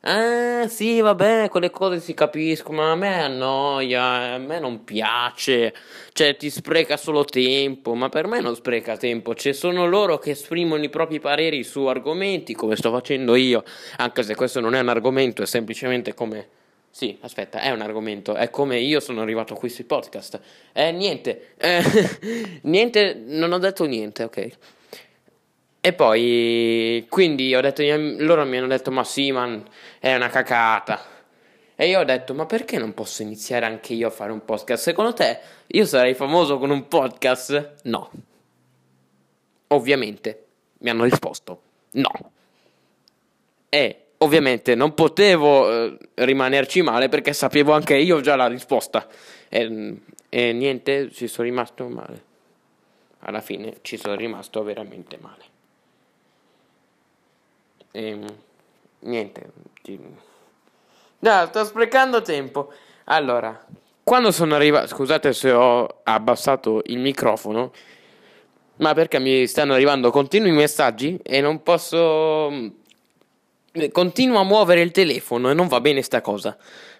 Ah, 0.08 0.68
sì, 0.68 1.00
vabbè, 1.00 1.48
quelle 1.48 1.70
cose 1.70 1.98
si 1.98 2.14
capiscono, 2.14 2.80
ma 2.80 2.92
a 2.92 2.94
me 2.94 3.22
annoia, 3.22 4.34
a 4.34 4.38
me 4.38 4.60
non 4.60 4.84
piace, 4.84 5.74
cioè 6.12 6.36
ti 6.36 6.48
spreca 6.48 6.96
solo 6.96 7.24
tempo, 7.24 7.92
ma 7.94 8.08
per 8.08 8.28
me 8.28 8.40
non 8.40 8.54
spreca 8.54 8.96
tempo, 8.96 9.34
ci 9.34 9.52
sono 9.52 9.84
loro 9.88 10.18
che 10.18 10.30
esprimono 10.30 10.84
i 10.84 10.90
propri 10.90 11.18
pareri 11.18 11.64
su 11.64 11.86
argomenti, 11.86 12.54
come 12.54 12.76
sto 12.76 12.92
facendo 12.92 13.34
io, 13.34 13.64
anche 13.96 14.22
se 14.22 14.36
questo 14.36 14.60
non 14.60 14.76
è 14.76 14.80
un 14.80 14.88
argomento, 14.90 15.42
è 15.42 15.46
semplicemente 15.46 16.14
come... 16.14 16.48
Sì, 16.88 17.18
aspetta, 17.22 17.60
è 17.60 17.72
un 17.72 17.80
argomento, 17.80 18.36
è 18.36 18.48
come 18.48 18.78
io 18.78 19.00
sono 19.00 19.22
arrivato 19.22 19.54
qui 19.54 19.68
sui 19.68 19.84
podcast. 19.84 20.40
Eh, 20.72 20.92
niente, 20.92 21.54
eh, 21.58 21.82
niente, 22.62 23.20
non 23.26 23.52
ho 23.52 23.58
detto 23.58 23.84
niente, 23.86 24.22
ok. 24.22 24.48
E 25.86 25.92
poi, 25.92 27.06
quindi 27.08 27.54
ho 27.54 27.60
detto, 27.60 27.80
loro 28.24 28.44
mi 28.44 28.56
hanno 28.56 28.66
detto, 28.66 28.90
ma 28.90 29.04
sì, 29.04 29.30
man, 29.30 29.62
è 30.00 30.16
una 30.16 30.28
cacata. 30.28 31.00
E 31.76 31.86
io 31.86 32.00
ho 32.00 32.04
detto, 32.04 32.34
ma 32.34 32.44
perché 32.44 32.76
non 32.76 32.92
posso 32.92 33.22
iniziare 33.22 33.66
anche 33.66 33.92
io 33.92 34.08
a 34.08 34.10
fare 34.10 34.32
un 34.32 34.44
podcast? 34.44 34.82
Secondo 34.82 35.12
te 35.12 35.38
io 35.68 35.84
sarei 35.84 36.14
famoso 36.14 36.58
con 36.58 36.70
un 36.70 36.88
podcast? 36.88 37.82
No. 37.84 38.10
Ovviamente 39.68 40.46
mi 40.78 40.90
hanno 40.90 41.04
risposto, 41.04 41.60
no. 41.92 42.32
E 43.68 44.06
ovviamente 44.18 44.74
non 44.74 44.92
potevo 44.92 45.70
eh, 45.70 45.98
rimanerci 46.14 46.82
male 46.82 47.08
perché 47.08 47.32
sapevo 47.32 47.70
anche 47.70 47.94
io 47.94 48.20
già 48.20 48.34
la 48.34 48.48
risposta. 48.48 49.06
E, 49.48 50.00
e 50.30 50.52
niente, 50.52 51.12
ci 51.12 51.28
sono 51.28 51.46
rimasto 51.46 51.86
male. 51.86 52.24
Alla 53.20 53.40
fine 53.40 53.76
ci 53.82 53.96
sono 53.96 54.16
rimasto 54.16 54.64
veramente 54.64 55.16
male. 55.20 55.54
E, 57.96 58.18
niente, 58.98 59.46
No, 61.18 61.46
sto 61.46 61.64
sprecando 61.64 62.20
tempo. 62.20 62.70
Allora, 63.04 63.64
quando 64.02 64.30
sono 64.32 64.54
arrivato, 64.54 64.88
scusate 64.88 65.32
se 65.32 65.50
ho 65.50 66.00
abbassato 66.02 66.82
il 66.86 66.98
microfono, 66.98 67.72
ma 68.76 68.92
perché 68.92 69.18
mi 69.18 69.46
stanno 69.46 69.72
arrivando 69.72 70.10
continui 70.10 70.50
messaggi 70.50 71.18
e 71.22 71.40
non 71.40 71.62
posso... 71.62 72.74
Continuo 73.92 74.40
a 74.40 74.44
muovere 74.44 74.82
il 74.82 74.90
telefono 74.90 75.50
e 75.50 75.54
non 75.54 75.66
va 75.66 75.80
bene 75.80 76.02
sta 76.02 76.20
cosa. 76.20 76.54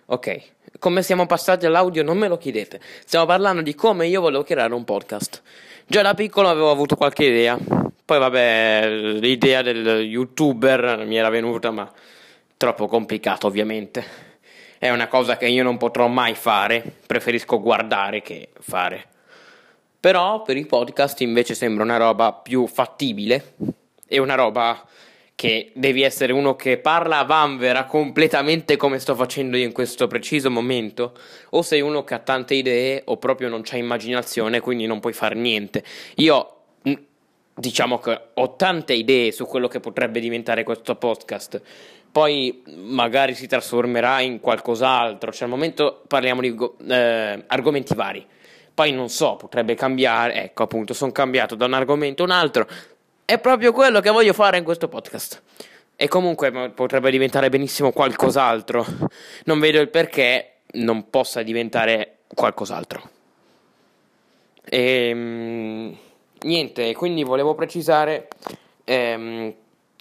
Ok, 0.07 0.41
come 0.79 1.03
siamo 1.03 1.27
passati 1.27 1.67
all'audio 1.67 2.03
non 2.03 2.17
me 2.17 2.29
lo 2.29 2.39
chiedete. 2.39 2.81
Stiamo 3.05 3.27
parlando 3.27 3.61
di 3.61 3.75
come 3.75 4.07
io 4.07 4.23
volevo 4.23 4.45
creare 4.45 4.73
un 4.73 4.85
podcast. 4.85 5.43
Già 5.87 6.01
da 6.01 6.15
piccolo 6.15 6.49
avevo 6.49 6.71
avuto 6.71 6.97
qualche 6.97 7.25
idea. 7.25 7.59
Poi 8.07 8.21
vabbè, 8.21 8.89
l'idea 9.19 9.63
del 9.63 10.03
youtuber 10.03 11.05
mi 11.05 11.17
era 11.17 11.29
venuta, 11.29 11.73
ma 11.73 11.91
troppo 12.57 12.87
complicato 12.87 13.49
ovviamente. 13.49 14.05
È 14.79 14.89
una 14.91 15.09
cosa 15.09 15.37
che 15.37 15.49
io 15.49 15.65
non 15.65 15.77
potrò 15.77 16.07
mai 16.07 16.37
fare, 16.37 16.85
preferisco 17.05 17.61
guardare 17.61 18.23
che 18.23 18.51
fare. 18.61 19.07
Però 19.99 20.43
per 20.43 20.57
i 20.57 20.67
podcast 20.67 21.21
invece 21.23 21.55
sembra 21.55 21.83
una 21.83 21.97
roba 21.97 22.33
più 22.33 22.69
fattibile 22.69 23.55
e 24.07 24.19
una 24.21 24.37
roba 24.37 24.87
che 25.35 25.73
devi 25.75 26.03
essere 26.03 26.33
uno 26.33 26.55
che 26.55 26.79
parla 26.79 27.19
a 27.19 27.25
vanvera 27.25 27.87
completamente 27.87 28.77
come 28.77 29.01
sto 29.01 29.17
facendo 29.17 29.57
io 29.57 29.65
in 29.65 29.73
questo 29.73 30.07
preciso 30.07 30.49
momento, 30.49 31.13
o 31.51 31.61
sei 31.61 31.81
uno 31.81 32.05
che 32.05 32.15
ha 32.15 32.21
tante 32.21 32.55
idee 32.55 33.03
o 33.07 33.17
proprio 33.17 33.49
non 33.49 33.63
c'ha 33.65 33.77
immaginazione, 33.77 34.61
quindi 34.61 34.87
non 34.87 35.01
puoi 35.01 35.13
fare 35.13 35.35
niente. 35.35 35.83
Io 36.19 36.56
diciamo 37.59 37.99
che 37.99 38.21
ho 38.35 38.55
tante 38.55 38.93
idee 38.93 39.33
su 39.33 39.47
quello 39.47 39.67
che 39.67 39.81
potrebbe 39.81 40.21
diventare 40.21 40.63
questo 40.63 40.97
podcast. 40.97 41.61
Poi 42.13 42.63
magari 42.67 43.35
si 43.35 43.47
trasformerà 43.47 44.21
in 44.21 44.41
qualcos'altro. 44.41 45.33
Cioè, 45.33 45.45
al 45.45 45.51
momento 45.51 46.03
parliamo 46.07 46.41
di 46.41 46.57
eh, 46.89 47.45
argomenti 47.47 47.95
vari. 47.95 48.27
Poi 48.73 48.93
non 48.93 49.09
so, 49.09 49.37
potrebbe 49.37 49.75
cambiare. 49.75 50.45
Ecco, 50.45 50.63
appunto, 50.63 50.95
sono 50.95 51.13
cambiato 51.13 51.55
da 51.55 51.65
un 51.65 51.73
argomento 51.73 52.23
a 52.23 52.27
un 52.27 52.33
altro. 52.33 52.67
È 53.25 53.39
proprio 53.39 53.73
quello 53.73 54.01
che 54.01 54.11
voglio 54.11 54.33
fare 54.33 54.59
in 54.59 54.65
questo 54.65 54.89
podcast. 54.89 55.43
E 55.97 56.09
comunque 56.09 56.71
potrebbe 56.75 57.11
diventare 57.11 57.49
benissimo 57.49 57.91
qualcos'altro. 57.91 58.85
Non 59.45 59.59
vedo 59.59 59.81
il 59.81 59.89
perché 59.89 60.59
non 60.73 61.09
possa 61.09 61.43
diventare 61.43 62.19
qualcos'altro. 62.35 63.11
Ehm, 64.69 65.97
niente, 66.47 66.95
quindi 66.95 67.23
volevo 67.23 67.55
precisare 67.55 68.29
ehm, 68.85 69.55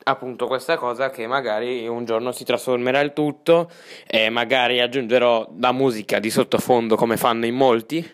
appunto 0.03 0.47
questa 0.47 0.77
cosa 0.77 1.09
che 1.09 1.27
magari 1.27 1.87
un 1.87 2.05
giorno 2.05 2.31
si 2.31 2.43
trasformerà 2.43 2.99
il 2.99 3.13
tutto 3.13 3.69
e 4.07 4.29
magari 4.29 4.79
aggiungerò 4.79 5.49
la 5.59 5.71
musica 5.71 6.19
di 6.19 6.29
sottofondo 6.29 6.95
come 6.95 7.17
fanno 7.17 7.45
in 7.45 7.55
molti 7.55 8.07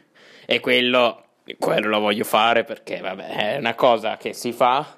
e 0.46 0.60
quello, 0.60 1.24
quello 1.60 1.90
lo 1.90 2.00
voglio 2.00 2.24
fare 2.24 2.64
perché 2.64 3.00
vabbè 3.00 3.54
è 3.54 3.58
una 3.58 3.76
cosa 3.76 4.18
che 4.18 4.34
si 4.34 4.54
fa 4.54 4.96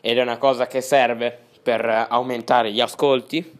ed 0.00 0.18
è 0.18 0.22
una 0.22 0.38
cosa 0.38 0.66
che 0.66 0.80
serve 0.80 1.36
per 1.62 2.06
aumentare 2.08 2.70
gli 2.70 2.80
ascolti 2.80 3.55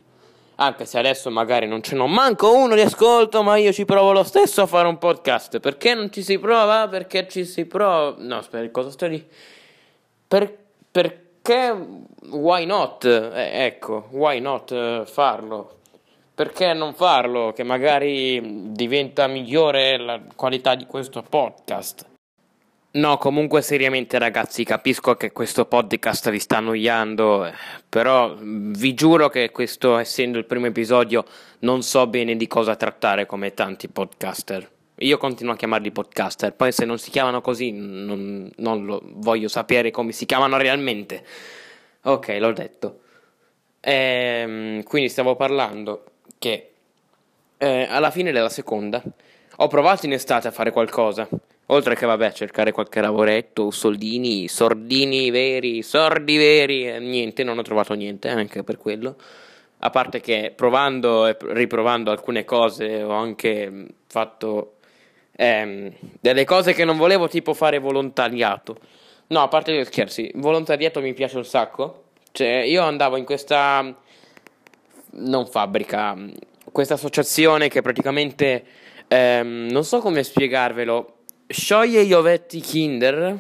anche 0.57 0.87
se 0.87 0.99
adesso 0.99 1.31
magari 1.31 1.67
non 1.67 1.83
ce 1.83 1.95
n'ho 1.95 2.07
manco 2.07 2.55
uno 2.55 2.75
di 2.75 2.81
ascolto, 2.81 3.43
ma 3.43 3.57
io 3.57 3.73
ci 3.73 3.85
provo 3.85 4.13
lo 4.13 4.25
stesso 4.25 4.63
a 4.63 4.67
fare 4.67 4.89
un 4.89 4.99
podcast. 4.99 5.61
Perché 5.61 5.95
non 5.95 6.11
ci 6.11 6.23
si 6.23 6.39
prova? 6.39 6.89
Perché 6.89 7.29
ci 7.29 7.45
si 7.45 7.67
prova. 7.67 8.15
No, 8.19 8.39
aspetta, 8.39 8.71
cosa 8.71 8.91
sto 8.91 9.07
lì? 9.07 9.25
Per, 10.29 10.57
perché 10.91 11.75
why 12.31 12.65
not? 12.65 13.05
Eh, 13.05 13.65
ecco, 13.67 14.09
why 14.11 14.41
not 14.41 14.73
eh, 14.73 15.03
farlo? 15.05 15.75
Perché 16.35 16.73
non 16.73 16.95
farlo? 16.95 17.53
Che 17.53 17.63
magari 17.63 18.73
diventa 18.73 19.27
migliore 19.27 19.99
la 19.99 20.21
qualità 20.35 20.75
di 20.75 20.87
questo 20.87 21.23
podcast. 21.23 22.16
No, 22.97 23.19
comunque 23.19 23.61
seriamente 23.61 24.19
ragazzi, 24.19 24.65
capisco 24.65 25.17
che 25.17 25.31
questo 25.31 25.67
podcast 25.67 26.31
vi 26.31 26.39
sta 26.39 26.57
annoiando, 26.57 27.45
eh, 27.45 27.53
però 27.87 28.35
vi 28.41 28.95
giuro 28.95 29.29
che 29.29 29.51
questo 29.51 29.99
essendo 29.99 30.39
il 30.39 30.47
primo 30.47 30.65
episodio 30.65 31.27
non 31.61 31.83
so 31.83 32.07
bene 32.07 32.37
di 32.37 32.47
cosa 32.47 32.75
trattare 32.75 33.27
come 33.27 33.53
tanti 33.53 33.89
podcaster. 33.89 34.67
Io 35.01 35.19
continuo 35.19 35.53
a 35.53 35.57
chiamarli 35.59 35.91
podcaster, 35.91 36.55
poi 36.55 36.73
se 36.73 36.87
non 36.87 36.99
si 36.99 37.11
chiamano 37.11 37.43
così 37.43 37.71
non, 37.71 38.51
non 38.57 38.87
lo 38.87 39.03
voglio 39.05 39.49
sapere 39.49 39.91
come 39.91 40.13
si 40.13 40.25
chiamano 40.25 40.57
realmente. 40.57 41.23
Ok, 42.05 42.29
l'ho 42.41 42.53
detto. 42.53 43.01
Ehm, 43.81 44.83
quindi 44.85 45.11
stavo 45.11 45.37
parlando 45.37 46.05
che 46.39 46.71
eh, 47.59 47.87
alla 47.91 48.11
fine 48.11 48.33
della 48.33 48.49
seconda 48.49 49.03
ho 49.57 49.69
provato 49.69 50.07
in 50.07 50.15
estate 50.15 50.49
a 50.49 50.51
fare 50.51 50.71
qualcosa. 50.73 51.29
Oltre 51.67 51.97
che, 51.97 52.07
vabbè, 52.07 52.33
cercare 52.33 52.71
qualche 52.71 53.01
lavoretto, 53.01 53.73
soldini, 53.73 54.47
sordini 54.47 55.31
veri, 55.31 55.83
sordi 55.83 56.37
veri, 56.37 56.89
eh, 56.89 57.01
niente, 57.01 57.43
non 57.43 57.59
ho 57.59 57.63
trovato 57.63 57.95
niente 57.95 58.29
anche 58.29 58.63
per 58.63 58.77
quello. 58.79 59.17
A 59.79 59.91
parte 59.91 60.21
che 60.21 60.53
provando 60.55 61.27
e 61.27 61.37
riprovando 61.41 62.13
alcune 62.13 62.45
cose 62.45 63.03
ho 63.03 63.11
anche 63.11 63.69
mm, 63.69 63.87
fatto 64.07 64.77
ehm, 65.33 65.93
delle 66.21 66.45
cose 66.45 66.73
che 66.73 66.85
non 66.85 66.97
volevo, 66.97 67.27
tipo 67.27 67.53
fare 67.53 67.79
volontariato. 67.79 68.79
No, 69.29 69.43
a 69.43 69.49
parte 69.49 69.77
gli 69.77 69.85
scherzi, 69.85 70.31
volontariato 70.37 71.01
mi 71.01 71.15
piace 71.15 71.37
un 71.37 71.45
sacco. 71.45 72.05
Cioè, 72.31 72.63
io 72.63 72.83
andavo 72.83 73.17
in 73.17 73.25
questa 73.25 73.93
non 75.19 75.47
fabbrica, 75.47 76.17
questa 76.71 76.95
associazione 76.95 77.69
che 77.69 77.83
praticamente 77.83 78.65
ehm, 79.09 79.69
non 79.71 79.85
so 79.85 79.99
come 79.99 80.23
spiegarvelo 80.23 81.16
scioglie 81.49 82.05
gli 82.05 82.13
ovetti 82.13 82.61
Kinder 82.61 83.39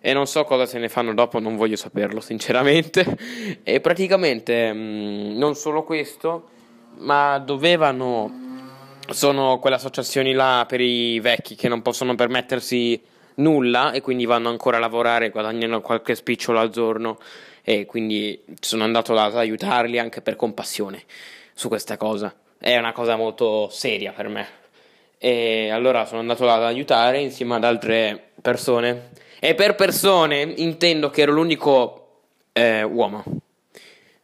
e 0.00 0.12
non 0.12 0.26
so 0.26 0.44
cosa 0.44 0.66
se 0.66 0.78
ne 0.78 0.88
fanno 0.88 1.14
dopo, 1.14 1.38
non 1.38 1.56
voglio 1.56 1.76
saperlo 1.76 2.20
sinceramente. 2.20 3.04
E 3.62 3.80
praticamente 3.80 4.72
mh, 4.72 4.78
mm, 4.78 5.38
non 5.38 5.54
solo 5.54 5.82
questo, 5.84 6.48
ma 6.98 7.38
dovevano 7.38 8.42
sono 9.08 9.58
quelle 9.58 9.76
associazioni 9.76 10.32
là 10.32 10.64
per 10.68 10.80
i 10.80 11.20
vecchi 11.20 11.54
che 11.54 11.68
non 11.68 11.82
possono 11.82 12.14
permettersi 12.14 13.00
nulla 13.36 13.92
e 13.92 14.00
quindi 14.00 14.26
vanno 14.26 14.50
ancora 14.50 14.76
a 14.76 14.80
lavorare, 14.80 15.30
guadagnano 15.30 15.80
qualche 15.80 16.14
spicciolo 16.14 16.58
al 16.58 16.70
giorno 16.70 17.18
e 17.62 17.86
quindi 17.86 18.38
sono 18.60 18.84
andato 18.84 19.18
ad 19.18 19.36
aiutarli 19.36 19.98
anche 19.98 20.20
per 20.20 20.36
compassione 20.36 21.02
su 21.54 21.68
questa 21.68 21.96
cosa. 21.96 22.34
È 22.58 22.76
una 22.76 22.92
cosa 22.92 23.16
molto 23.16 23.68
seria 23.70 24.12
per 24.12 24.28
me 24.28 24.63
e 25.24 25.70
allora 25.70 26.04
sono 26.04 26.20
andato 26.20 26.44
là 26.44 26.56
ad 26.56 26.64
aiutare 26.64 27.18
insieme 27.18 27.54
ad 27.54 27.64
altre 27.64 28.32
persone 28.42 29.12
e 29.40 29.54
per 29.54 29.74
persone 29.74 30.42
intendo 30.42 31.08
che 31.08 31.22
ero 31.22 31.32
l'unico 31.32 32.24
eh, 32.52 32.82
uomo. 32.82 33.24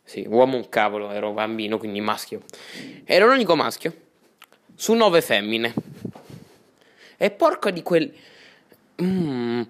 Sì, 0.04 0.26
uomo 0.28 0.59
un 0.59 0.69
cavolo, 0.69 1.11
ero 1.11 1.33
bambino, 1.33 1.78
quindi 1.78 2.02
maschio. 2.02 2.42
Ero 3.07 3.28
l'unico 3.28 3.57
maschio 3.57 3.95
su 4.75 4.92
nove 4.92 5.23
femmine. 5.23 5.73
E 7.16 7.30
porca 7.30 7.71
di 7.71 7.83
quel... 7.83 8.12
Mm, 9.02 9.62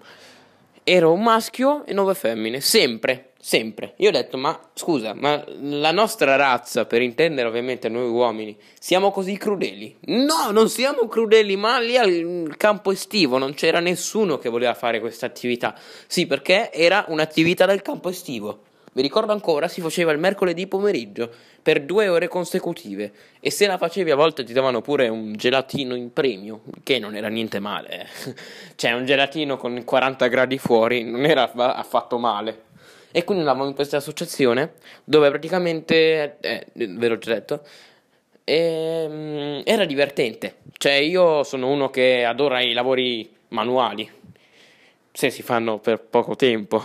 ero 0.83 1.13
un 1.13 1.23
maschio 1.23 1.85
e 1.85 1.93
nove 1.93 2.13
femmine, 2.13 2.59
sempre. 2.59 3.30
Sempre. 3.43 3.95
Io 3.97 4.09
ho 4.09 4.11
detto, 4.11 4.37
ma 4.37 4.57
scusa, 4.75 5.15
ma 5.15 5.43
la 5.61 5.91
nostra 5.91 6.35
razza, 6.35 6.85
per 6.85 7.01
intendere 7.01 7.47
ovviamente 7.47 7.89
noi 7.89 8.07
uomini, 8.07 8.55
siamo 8.79 9.09
così 9.09 9.35
crudeli? 9.35 9.95
No, 10.01 10.51
non 10.51 10.69
siamo 10.69 11.07
crudeli, 11.07 11.55
ma 11.55 11.79
lì 11.79 11.97
al 11.97 12.53
campo 12.55 12.91
estivo 12.91 13.39
non 13.39 13.55
c'era 13.55 13.79
nessuno 13.79 14.37
che 14.37 14.47
voleva 14.47 14.75
fare 14.75 14.99
questa 14.99 15.25
attività. 15.25 15.75
Sì, 16.05 16.27
perché 16.27 16.71
era 16.71 17.05
un'attività 17.07 17.65
del 17.65 17.81
campo 17.81 18.09
estivo. 18.09 18.61
Mi 18.93 19.01
ricordo 19.01 19.31
ancora, 19.31 19.67
si 19.67 19.81
faceva 19.81 20.11
il 20.11 20.19
mercoledì 20.19 20.67
pomeriggio 20.67 21.31
per 21.63 21.81
due 21.81 22.09
ore 22.09 22.27
consecutive 22.27 23.11
e 23.39 23.49
se 23.49 23.65
la 23.65 23.77
facevi 23.79 24.11
a 24.11 24.15
volte 24.15 24.43
ti 24.43 24.53
davano 24.53 24.81
pure 24.81 25.07
un 25.07 25.33
gelatino 25.33 25.95
in 25.95 26.13
premio, 26.13 26.61
che 26.83 26.99
non 26.99 27.15
era 27.15 27.29
niente 27.29 27.59
male. 27.59 28.01
Eh. 28.01 28.35
cioè, 28.75 28.91
un 28.91 29.05
gelatino 29.05 29.57
con 29.57 29.83
40 29.83 30.27
gradi 30.27 30.59
fuori 30.59 31.03
non 31.03 31.25
era 31.25 31.51
affatto 31.51 32.19
male. 32.19 32.69
E 33.11 33.23
quindi 33.23 33.43
andavamo 33.43 33.67
in 33.67 33.75
questa 33.75 33.97
associazione 33.97 34.73
dove 35.03 35.29
praticamente, 35.29 36.37
eh, 36.39 36.67
ve 36.73 37.07
l'ho 37.07 37.17
già 37.17 37.33
detto, 37.33 37.63
e, 38.43 39.05
um, 39.09 39.61
era 39.65 39.85
divertente. 39.85 40.55
Cioè 40.77 40.93
io 40.93 41.43
sono 41.43 41.69
uno 41.69 41.89
che 41.89 42.23
adora 42.23 42.61
i 42.61 42.73
lavori 42.73 43.29
manuali, 43.49 44.09
se 45.11 45.29
si 45.29 45.41
fanno 45.41 45.79
per 45.79 45.99
poco 45.99 46.35
tempo. 46.35 46.83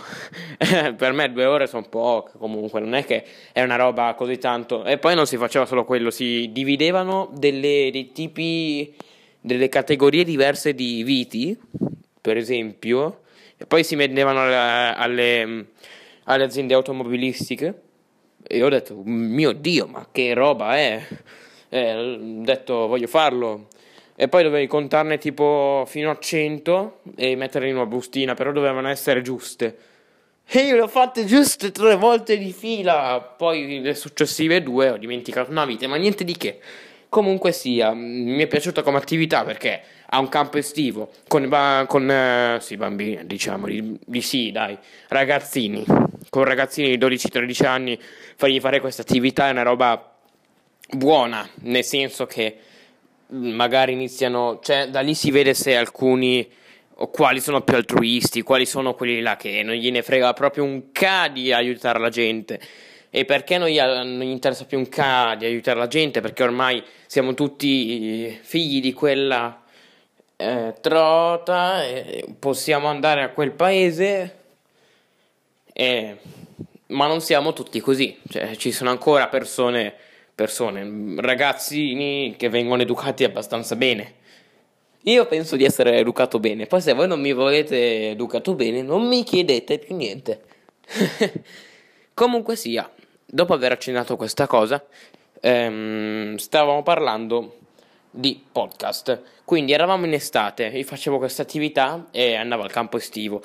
per 0.95 1.13
me 1.13 1.31
due 1.31 1.45
ore 1.45 1.67
sono 1.67 1.87
poche 1.87 2.37
comunque, 2.37 2.79
non 2.79 2.93
è 2.93 3.05
che 3.05 3.23
è 3.51 3.61
una 3.63 3.75
roba 3.75 4.13
così 4.15 4.37
tanto. 4.37 4.83
E 4.85 4.97
poi 4.97 5.15
non 5.15 5.25
si 5.25 5.37
faceva 5.37 5.65
solo 5.65 5.85
quello, 5.85 6.11
si 6.11 6.49
dividevano 6.51 7.29
delle, 7.33 7.89
dei 7.91 8.11
tipi, 8.11 8.93
delle 9.39 9.69
categorie 9.69 10.23
diverse 10.23 10.73
di 10.73 11.03
viti, 11.03 11.57
per 12.21 12.37
esempio, 12.37 13.21
e 13.57 13.65
poi 13.65 13.83
si 13.83 13.95
vendevano 13.95 14.41
alle, 14.41 14.93
alle 14.95 15.65
alle 16.29 16.43
aziende 16.43 16.73
automobilistiche 16.73 17.81
e 18.43 18.63
ho 18.63 18.69
detto, 18.69 19.01
mio 19.03 19.51
Dio, 19.51 19.87
ma 19.87 20.07
che 20.11 20.33
roba 20.33 20.77
è? 20.77 21.01
ho 21.69 22.17
detto 22.43 22.87
voglio 22.87 23.07
farlo. 23.07 23.67
E 24.15 24.29
poi 24.29 24.43
dovevi 24.43 24.67
contarne 24.67 25.17
tipo 25.17 25.83
fino 25.85 26.09
a 26.09 26.17
100 26.17 27.01
e 27.15 27.35
metterle 27.35 27.69
in 27.69 27.75
una 27.75 27.85
bustina, 27.85 28.33
però 28.33 28.51
dovevano 28.51 28.87
essere 28.87 29.21
giuste. 29.21 29.77
E 30.49 30.59
io 30.61 30.75
le 30.75 30.81
ho 30.81 30.87
fatte 30.87 31.25
giuste 31.25 31.71
tre 31.71 31.95
volte 31.95 32.37
di 32.37 32.51
fila. 32.51 33.19
Poi 33.19 33.81
le 33.81 33.93
successive 33.93 34.63
due 34.63 34.89
ho 34.89 34.97
dimenticato 34.97 35.51
una 35.51 35.65
vita, 35.65 35.87
ma 35.87 35.97
niente 35.97 36.23
di 36.23 36.35
che. 36.35 36.59
Comunque 37.09 37.51
sia, 37.51 37.93
mi 37.93 38.41
è 38.41 38.47
piaciuta 38.47 38.81
come 38.81 38.97
attività 38.97 39.43
perché 39.43 39.81
ha 40.09 40.19
un 40.19 40.29
campo 40.29 40.57
estivo 40.57 41.11
con, 41.27 41.49
con 41.87 42.09
eh, 42.09 42.57
sì, 42.61 42.77
bambini, 42.77 43.25
diciamo, 43.25 43.67
di, 43.67 43.97
di, 44.05 44.21
sì, 44.21 44.51
dai, 44.51 44.77
ragazzini, 45.09 45.83
con 46.29 46.43
ragazzini 46.43 46.95
di 46.95 47.05
12-13 47.05 47.65
anni, 47.65 47.99
fargli 48.35 48.59
fare 48.59 48.79
questa 48.79 49.01
attività 49.01 49.47
è 49.47 49.51
una 49.51 49.63
roba 49.63 50.15
buona, 50.89 51.47
nel 51.63 51.83
senso 51.83 52.25
che 52.25 52.57
magari 53.27 53.91
iniziano, 53.91 54.59
cioè 54.63 54.87
da 54.87 55.01
lì 55.01 55.13
si 55.13 55.31
vede 55.31 55.53
se 55.53 55.75
alcuni 55.75 56.49
o 56.99 57.09
quali 57.09 57.41
sono 57.41 57.61
più 57.61 57.75
altruisti, 57.75 58.41
quali 58.41 58.65
sono 58.65 58.93
quelli 58.95 59.21
là 59.21 59.35
che 59.35 59.61
non 59.61 59.75
gliene 59.75 60.01
frega 60.01 60.33
proprio 60.33 60.63
un 60.63 60.91
ca 60.91 61.27
di 61.27 61.51
aiutare 61.51 61.99
la 61.99 62.09
gente. 62.09 62.59
E 63.09 63.25
perché 63.25 63.57
non 63.57 63.67
gli, 63.67 63.79
non 63.79 64.19
gli 64.19 64.29
interessa 64.29 64.65
più 64.65 64.77
un 64.77 64.89
ca 64.89 65.35
di 65.37 65.45
aiutare 65.45 65.79
la 65.79 65.87
gente? 65.87 66.21
Perché 66.21 66.43
ormai 66.43 66.83
siamo 67.05 67.33
tutti 67.33 68.37
figli 68.41 68.81
di 68.81 68.93
quella 68.93 69.61
eh, 70.37 70.75
trota 70.79 71.85
e 71.85 72.25
possiamo 72.39 72.87
andare 72.87 73.23
a 73.23 73.29
quel 73.29 73.51
paese, 73.51 74.35
e, 75.73 76.17
ma 76.87 77.07
non 77.07 77.19
siamo 77.21 77.53
tutti 77.53 77.79
così. 77.79 78.17
Cioè, 78.29 78.55
ci 78.55 78.71
sono 78.71 78.89
ancora 78.89 79.27
persone, 79.27 79.93
persone, 80.33 81.15
ragazzini 81.17 82.35
che 82.37 82.49
vengono 82.49 82.81
educati 82.81 83.23
abbastanza 83.23 83.75
bene 83.75 84.15
io 85.07 85.25
penso 85.25 85.55
di 85.55 85.63
essere 85.63 85.99
educato 85.99 86.37
bene, 86.37 86.65
poi 86.65 86.81
se 86.81 86.91
voi 86.93 87.07
non 87.07 87.21
mi 87.21 87.31
volete 87.31 88.09
educato 88.09 88.55
bene 88.55 88.81
non 88.81 89.07
mi 89.07 89.23
chiedete 89.23 89.79
più 89.79 89.95
niente. 89.95 90.41
Comunque 92.13 92.57
sia, 92.57 92.89
dopo 93.25 93.53
aver 93.53 93.71
accennato 93.71 94.17
questa 94.17 94.47
cosa, 94.47 94.85
ehm, 95.39 96.35
stavamo 96.35 96.83
parlando 96.83 97.57
di 98.17 98.43
podcast. 98.51 99.21
Quindi 99.45 99.73
eravamo 99.73 100.05
in 100.05 100.13
estate, 100.13 100.65
io 100.65 100.83
facevo 100.83 101.19
questa 101.19 101.43
attività 101.43 102.07
e 102.11 102.35
andavo 102.35 102.63
al 102.63 102.71
campo 102.71 102.97
estivo. 102.97 103.43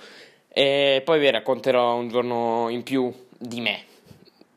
E 0.49 1.03
poi 1.05 1.21
vi 1.21 1.31
racconterò 1.31 1.97
un 1.97 2.09
giorno 2.09 2.69
in 2.71 2.83
più 2.83 3.13
di 3.37 3.61
me, 3.61 3.85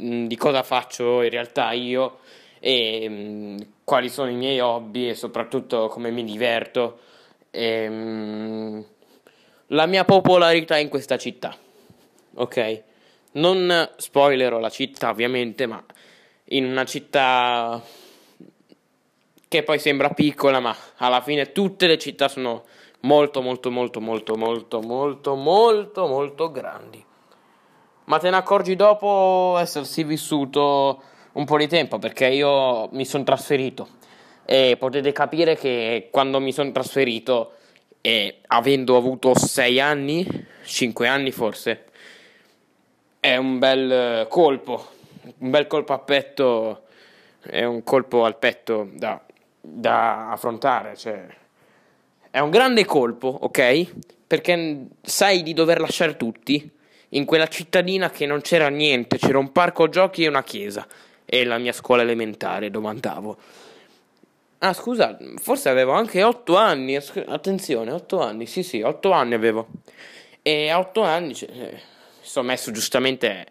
mm, 0.01 0.25
di 0.25 0.35
cosa 0.37 0.63
faccio 0.63 1.21
in 1.21 1.29
realtà 1.29 1.71
io 1.73 2.19
e 2.59 3.09
mh, 3.09 3.67
quali 3.83 4.09
sono 4.09 4.29
i 4.29 4.35
miei 4.35 4.59
hobby 4.59 5.09
e 5.09 5.15
soprattutto 5.15 5.87
come 5.87 6.11
mi 6.11 6.23
diverto 6.23 6.99
e 7.51 7.89
mh, 7.89 8.85
la 9.67 9.85
mia 9.85 10.05
popolarità 10.05 10.77
in 10.77 10.87
questa 10.87 11.17
città. 11.17 11.55
Ok? 12.35 12.83
Non 13.33 13.89
spoilerò 13.97 14.59
la 14.59 14.69
città 14.69 15.09
ovviamente, 15.09 15.65
ma 15.65 15.83
in 16.49 16.65
una 16.65 16.85
città 16.85 17.81
che 19.47 19.63
poi 19.63 19.79
sembra 19.79 20.09
piccola, 20.09 20.59
ma 20.59 20.75
alla 20.97 21.21
fine 21.21 21.51
tutte 21.51 21.87
le 21.87 21.97
città 21.97 22.27
sono 22.27 22.63
molto 23.01 23.41
molto 23.41 23.69
molto 23.69 24.01
molto 24.01 24.35
molto 24.35 24.81
molto 24.81 25.35
molto 25.35 26.07
molto 26.07 26.51
grandi. 26.51 27.03
Ma 28.05 28.17
te 28.19 28.29
ne 28.29 28.37
accorgi 28.37 28.75
dopo 28.75 29.57
essersi 29.59 30.03
vissuto 30.03 31.01
un 31.33 31.45
po' 31.45 31.57
di 31.57 31.67
tempo 31.67 31.97
perché 31.99 32.27
io 32.27 32.87
mi 32.91 33.05
sono 33.05 33.23
trasferito 33.23 33.89
e 34.45 34.75
potete 34.77 35.11
capire 35.11 35.55
che 35.55 36.09
quando 36.11 36.39
mi 36.39 36.51
sono 36.51 36.71
trasferito 36.71 37.53
e 38.01 38.41
avendo 38.47 38.95
avuto 38.95 39.35
6 39.35 39.79
anni, 39.79 40.27
5 40.63 41.07
anni 41.07 41.31
forse, 41.31 41.85
è 43.19 43.35
un 43.37 43.57
bel 43.57 44.27
colpo, 44.29 44.89
un 45.39 45.49
bel 45.49 45.65
colpo 45.65 45.93
a 45.93 45.99
petto, 45.99 46.83
è 47.41 47.63
un 47.63 47.83
colpo 47.83 48.23
al 48.23 48.37
petto 48.37 48.87
da, 48.91 49.19
da 49.67 50.31
affrontare, 50.31 50.95
cioè 50.95 51.25
è 52.29 52.39
un 52.39 52.49
grande 52.49 52.85
colpo, 52.85 53.27
ok? 53.27 53.93
Perché 54.27 54.87
sai 55.01 55.43
di 55.43 55.53
dover 55.53 55.79
lasciare 55.79 56.17
tutti 56.17 56.69
in 57.09 57.25
quella 57.25 57.47
cittadina 57.47 58.09
che 58.09 58.25
non 58.25 58.41
c'era 58.41 58.67
niente, 58.67 59.17
c'era 59.17 59.37
un 59.37 59.51
parco 59.51 59.87
giochi 59.87 60.23
e 60.23 60.27
una 60.27 60.43
chiesa 60.43 60.85
e 61.23 61.43
la 61.45 61.57
mia 61.57 61.71
scuola 61.71 62.01
elementare 62.01 62.69
dove 62.69 62.87
andavo. 62.87 63.37
Ah, 64.59 64.73
scusa, 64.73 65.17
forse 65.37 65.69
avevo 65.69 65.91
anche 65.91 66.23
8 66.23 66.55
anni. 66.55 66.95
Attenzione, 66.95 67.91
8 67.91 68.19
anni. 68.19 68.45
Sì, 68.45 68.63
sì, 68.63 68.81
8 68.81 69.11
anni 69.11 69.33
avevo. 69.33 69.67
E 70.41 70.69
a 70.69 70.79
8 70.79 71.01
anni 71.01 71.35
cioè, 71.35 71.49
eh, 71.51 71.71
mi 71.71 71.79
sono 72.21 72.47
messo 72.47 72.71
giustamente 72.71 73.45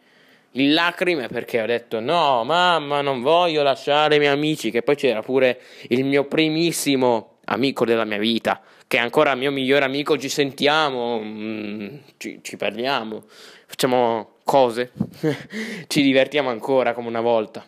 in 0.56 0.72
lacrime 0.72 1.28
perché 1.28 1.60
ho 1.60 1.66
detto 1.66 2.00
no, 2.00 2.44
mamma, 2.44 3.00
non 3.00 3.22
voglio 3.22 3.62
lasciare 3.62 4.16
i 4.16 4.18
miei 4.18 4.32
amici. 4.32 4.70
Che 4.70 4.82
poi 4.82 4.96
c'era 4.96 5.22
pure 5.22 5.60
il 5.88 6.04
mio 6.04 6.24
primissimo 6.24 7.38
amico 7.46 7.84
della 7.84 8.04
mia 8.04 8.18
vita, 8.18 8.60
che 8.86 8.98
è 8.98 9.00
ancora 9.00 9.34
mio 9.34 9.50
migliore 9.50 9.84
amico. 9.84 10.18
Ci 10.18 10.28
sentiamo, 10.28 11.20
mm, 11.22 11.96
ci, 12.16 12.40
ci 12.42 12.56
parliamo, 12.56 13.24
facciamo 13.66 14.36
cose, 14.44 14.92
ci 15.88 16.02
divertiamo 16.02 16.50
ancora 16.50 16.92
come 16.92 17.08
una 17.08 17.20
volta. 17.20 17.64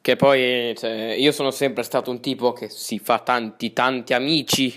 Che 0.00 0.16
poi 0.16 0.72
cioè, 0.76 1.16
io 1.18 1.32
sono 1.32 1.50
sempre 1.50 1.82
stato 1.82 2.10
un 2.10 2.20
tipo 2.20 2.52
che 2.52 2.68
si 2.68 3.00
fa 3.00 3.18
tanti 3.18 3.72
tanti 3.72 4.14
amici 4.14 4.72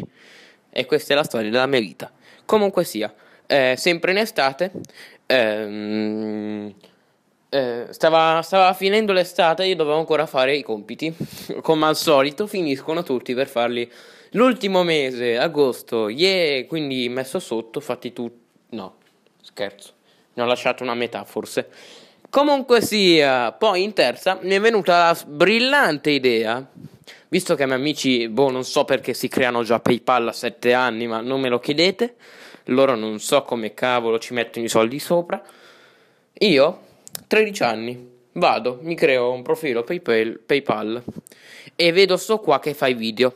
e 0.72 0.86
questa 0.86 1.14
è 1.14 1.16
la 1.16 1.24
storia 1.24 1.52
della 1.52 1.68
mia 1.68 1.80
vita. 1.80 2.12
Comunque 2.46 2.84
sia, 2.84 3.14
eh, 3.46 3.76
sempre 3.78 4.12
in 4.12 4.18
estate, 4.18 4.72
ehm, 5.28 6.49
eh, 7.50 7.88
stava, 7.90 8.42
stava, 8.42 8.74
finendo 8.74 9.12
l'estate, 9.12 9.66
io 9.66 9.76
dovevo 9.76 9.98
ancora 9.98 10.26
fare 10.26 10.56
i 10.56 10.64
compiti, 10.64 11.14
come 11.62 11.86
al 11.86 11.96
solito 11.96 12.48
finiscono 12.48 13.04
tutti 13.04 13.34
per 13.34 13.48
farli 13.48 13.90
l'ultimo 14.32 14.84
mese, 14.84 15.38
agosto, 15.38 16.10
yeah, 16.10 16.66
quindi 16.66 17.10
messo 17.10 17.40
sotto, 17.40 17.80
fatti 17.80 18.14
tutti, 18.14 18.40
no, 18.70 18.96
scherzo 19.42 19.98
ne 20.40 20.46
ho 20.46 20.46
lasciato 20.46 20.84
una 20.84 20.96
metà 20.96 21.24
forse. 21.26 21.70
Comunque 22.30 22.82
sia, 22.82 23.52
poi 23.52 23.84
in 23.84 23.94
terza 23.94 24.40
mi 24.42 24.52
è 24.52 24.60
venuta 24.60 24.98
la 24.98 25.18
brillante 25.26 26.12
idea, 26.12 26.66
visto 27.28 27.56
che 27.56 27.64
i 27.64 27.66
miei 27.66 27.80
amici, 27.80 28.30
boh, 28.30 28.52
non 28.52 28.64
so 28.64 28.86
perché 28.86 29.14
si 29.14 29.28
creano 29.28 29.64
già 29.64 29.80
PayPal 29.80 30.28
a 30.28 30.32
7 30.32 30.74
anni, 30.74 31.08
ma 31.08 31.22
non 31.22 31.42
me 31.42 31.50
lo 31.50 31.60
chiedete, 31.60 32.16
loro 32.66 32.96
non 32.96 33.20
so 33.20 33.42
come 33.44 33.74
cavolo 33.74 34.20
ci 34.20 34.34
mettono 34.34 34.66
i 34.66 34.70
soldi 34.70 35.00
sopra. 35.00 35.42
Io, 36.42 36.82
13 37.30 37.64
anni, 37.64 38.10
vado, 38.34 38.80
mi 38.82 38.96
creo 38.96 39.32
un 39.32 39.44
profilo 39.44 39.84
PayPal, 39.84 40.40
PayPal 40.44 41.04
e 41.76 41.92
vedo 41.92 42.18
sto 42.18 42.40
qua 42.40 42.60
che 42.60 42.74
fa 42.74 42.88
i 42.88 42.96
video 42.96 43.32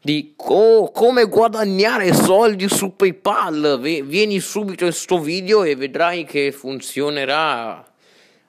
di 0.00 0.32
oh, 0.36 0.90
come 0.90 1.26
guadagnare 1.26 2.14
soldi 2.14 2.66
su 2.66 2.96
PayPal. 2.96 3.78
Vieni 3.78 4.40
subito 4.40 4.86
in 4.86 4.92
sto 4.92 5.18
video 5.18 5.64
e 5.64 5.76
vedrai 5.76 6.24
che 6.24 6.50
funzionerà. 6.50 7.86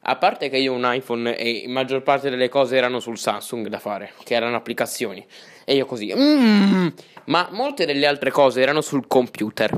A 0.03 0.15
parte 0.15 0.47
che 0.47 0.55
io 0.55 0.71
ho 0.71 0.75
un 0.77 0.89
iPhone 0.89 1.35
e 1.35 1.63
la 1.65 1.73
maggior 1.73 2.01
parte 2.01 2.29
delle 2.29 2.47
cose 2.47 2.77
erano 2.77 3.01
sul 3.01 3.17
Samsung 3.17 3.67
da 3.67 3.79
fare, 3.79 4.13
che 4.23 4.35
erano 4.35 4.55
applicazioni. 4.55 5.25
E 5.65 5.75
io 5.75 5.85
così. 5.85 6.13
Mm, 6.15 6.87
ma 7.25 7.49
molte 7.51 7.85
delle 7.85 8.07
altre 8.07 8.31
cose 8.31 8.61
erano 8.61 8.79
sul 8.79 9.05
computer. 9.05 9.77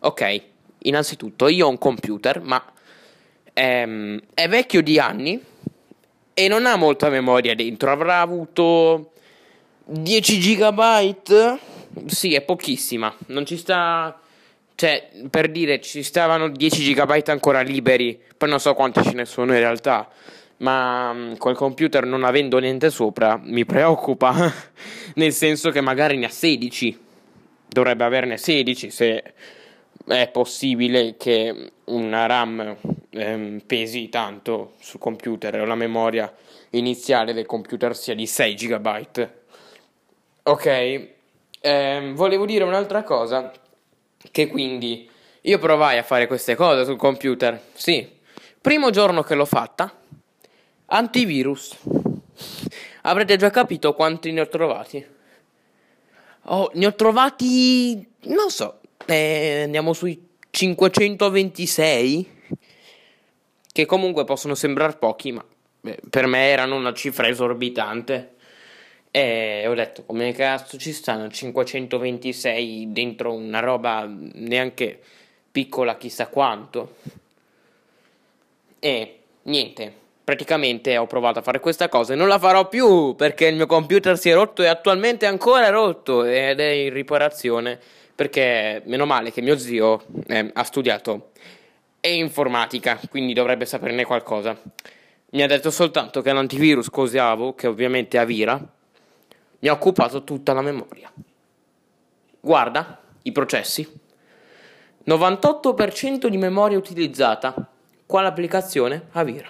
Ok, 0.00 0.42
innanzitutto 0.80 1.48
io 1.48 1.64
ho 1.64 1.70
un 1.70 1.78
computer, 1.78 2.42
ma 2.42 2.62
ehm, 3.58 4.20
è 4.34 4.48
vecchio 4.48 4.82
di 4.82 4.98
anni 4.98 5.42
e 6.32 6.48
non 6.48 6.66
ha 6.66 6.76
molta 6.76 7.08
memoria 7.08 7.54
dentro. 7.54 7.90
Avrà 7.90 8.20
avuto 8.20 9.12
10 9.84 10.38
gigabyte? 10.38 11.58
Sì, 12.06 12.34
è 12.34 12.42
pochissima. 12.42 13.12
Non 13.26 13.44
ci 13.44 13.56
sta. 13.56 14.20
Cioè, 14.76 15.10
per 15.28 15.50
dire, 15.50 15.80
ci 15.80 16.04
stavano 16.04 16.48
10 16.48 16.82
gigabyte 16.82 17.32
ancora 17.32 17.60
liberi. 17.62 18.18
Poi 18.36 18.48
non 18.48 18.60
so 18.60 18.74
quanti 18.74 19.02
ce 19.02 19.12
ne 19.12 19.24
sono 19.24 19.52
in 19.52 19.58
realtà. 19.58 20.08
Ma 20.58 21.12
mm, 21.12 21.34
col 21.36 21.56
computer 21.56 22.04
non 22.04 22.22
avendo 22.22 22.58
niente 22.58 22.90
sopra 22.90 23.40
mi 23.42 23.64
preoccupa. 23.64 24.52
Nel 25.14 25.32
senso 25.32 25.70
che 25.70 25.80
magari 25.80 26.16
ne 26.16 26.26
ha 26.26 26.30
16. 26.30 27.06
Dovrebbe 27.66 28.04
averne 28.04 28.36
16 28.36 28.90
se 28.90 29.34
è 30.06 30.28
possibile 30.28 31.16
che 31.18 31.72
una 31.84 32.26
RAM 32.26 32.76
ehm, 33.18 33.60
pesi 33.66 34.08
tanto 34.08 34.74
sul 34.80 35.00
computer 35.00 35.66
la 35.66 35.74
memoria 35.74 36.32
iniziale 36.70 37.32
del 37.32 37.46
computer 37.46 37.96
sia 37.96 38.14
di 38.14 38.26
6 38.26 38.54
GB 38.54 39.28
Ok, 40.48 41.08
ehm, 41.60 42.14
volevo 42.14 42.46
dire 42.46 42.64
un'altra 42.64 43.02
cosa, 43.02 43.52
che 44.30 44.46
quindi 44.46 45.06
io 45.42 45.58
provai 45.58 45.98
a 45.98 46.02
fare 46.02 46.26
queste 46.26 46.54
cose 46.54 46.86
sul 46.86 46.96
computer, 46.96 47.60
sì. 47.74 48.16
Primo 48.58 48.88
giorno 48.88 49.22
che 49.22 49.34
l'ho 49.34 49.44
fatta, 49.44 49.94
antivirus. 50.86 51.76
avrete 53.02 53.36
già 53.36 53.50
capito 53.50 53.92
quanti 53.92 54.32
ne 54.32 54.40
ho 54.40 54.48
trovati. 54.48 55.06
Oh, 56.44 56.70
ne 56.72 56.86
ho 56.86 56.94
trovati, 56.94 58.08
non 58.22 58.48
so, 58.48 58.80
eh, 59.04 59.64
andiamo 59.64 59.92
sui 59.92 60.28
526, 60.48 62.37
che 63.78 63.86
comunque 63.86 64.24
possono 64.24 64.56
sembrare 64.56 64.96
pochi, 64.96 65.30
ma 65.30 65.44
beh, 65.80 66.00
per 66.10 66.26
me 66.26 66.48
erano 66.48 66.74
una 66.74 66.92
cifra 66.92 67.28
esorbitante. 67.28 68.34
E 69.12 69.66
ho 69.68 69.74
detto, 69.74 70.02
come 70.02 70.32
cazzo 70.32 70.76
ci 70.76 70.92
stanno 70.92 71.30
526 71.30 72.90
dentro 72.90 73.32
una 73.32 73.60
roba 73.60 74.04
neanche 74.08 74.98
piccola 75.52 75.96
chissà 75.96 76.26
quanto. 76.26 76.96
E 78.80 79.18
niente, 79.42 79.92
praticamente 80.24 80.96
ho 80.96 81.06
provato 81.06 81.38
a 81.38 81.42
fare 81.42 81.60
questa 81.60 81.88
cosa 81.88 82.14
e 82.14 82.16
non 82.16 82.26
la 82.26 82.40
farò 82.40 82.66
più 82.66 83.14
perché 83.14 83.46
il 83.46 83.54
mio 83.54 83.66
computer 83.66 84.18
si 84.18 84.28
è 84.28 84.34
rotto 84.34 84.64
e 84.64 84.66
attualmente 84.66 85.24
è 85.24 85.28
ancora 85.28 85.68
rotto 85.68 86.24
ed 86.24 86.58
è 86.58 86.68
in 86.68 86.92
riparazione 86.92 87.78
perché 88.12 88.82
meno 88.86 89.06
male 89.06 89.30
che 89.30 89.40
mio 89.40 89.56
zio 89.56 90.02
eh, 90.26 90.50
ha 90.52 90.64
studiato 90.64 91.30
e 92.00 92.14
informatica, 92.14 93.00
quindi 93.08 93.32
dovrebbe 93.32 93.66
saperne 93.66 94.04
qualcosa. 94.04 94.60
Mi 95.30 95.42
ha 95.42 95.46
detto 95.46 95.70
soltanto 95.70 96.22
che 96.22 96.32
l'antivirus 96.32 96.90
che 96.90 97.00
usavo, 97.00 97.54
che 97.54 97.66
ovviamente 97.66 98.16
è 98.16 98.20
Avira, 98.20 98.58
mi 99.60 99.68
ha 99.68 99.72
occupato 99.72 100.24
tutta 100.24 100.52
la 100.52 100.62
memoria. 100.62 101.12
Guarda 102.40 103.00
i 103.22 103.32
processi. 103.32 103.86
98% 105.06 106.26
di 106.26 106.36
memoria 106.36 106.78
utilizzata. 106.78 107.54
Quale 108.06 108.28
applicazione? 108.28 109.08
Avira. 109.12 109.48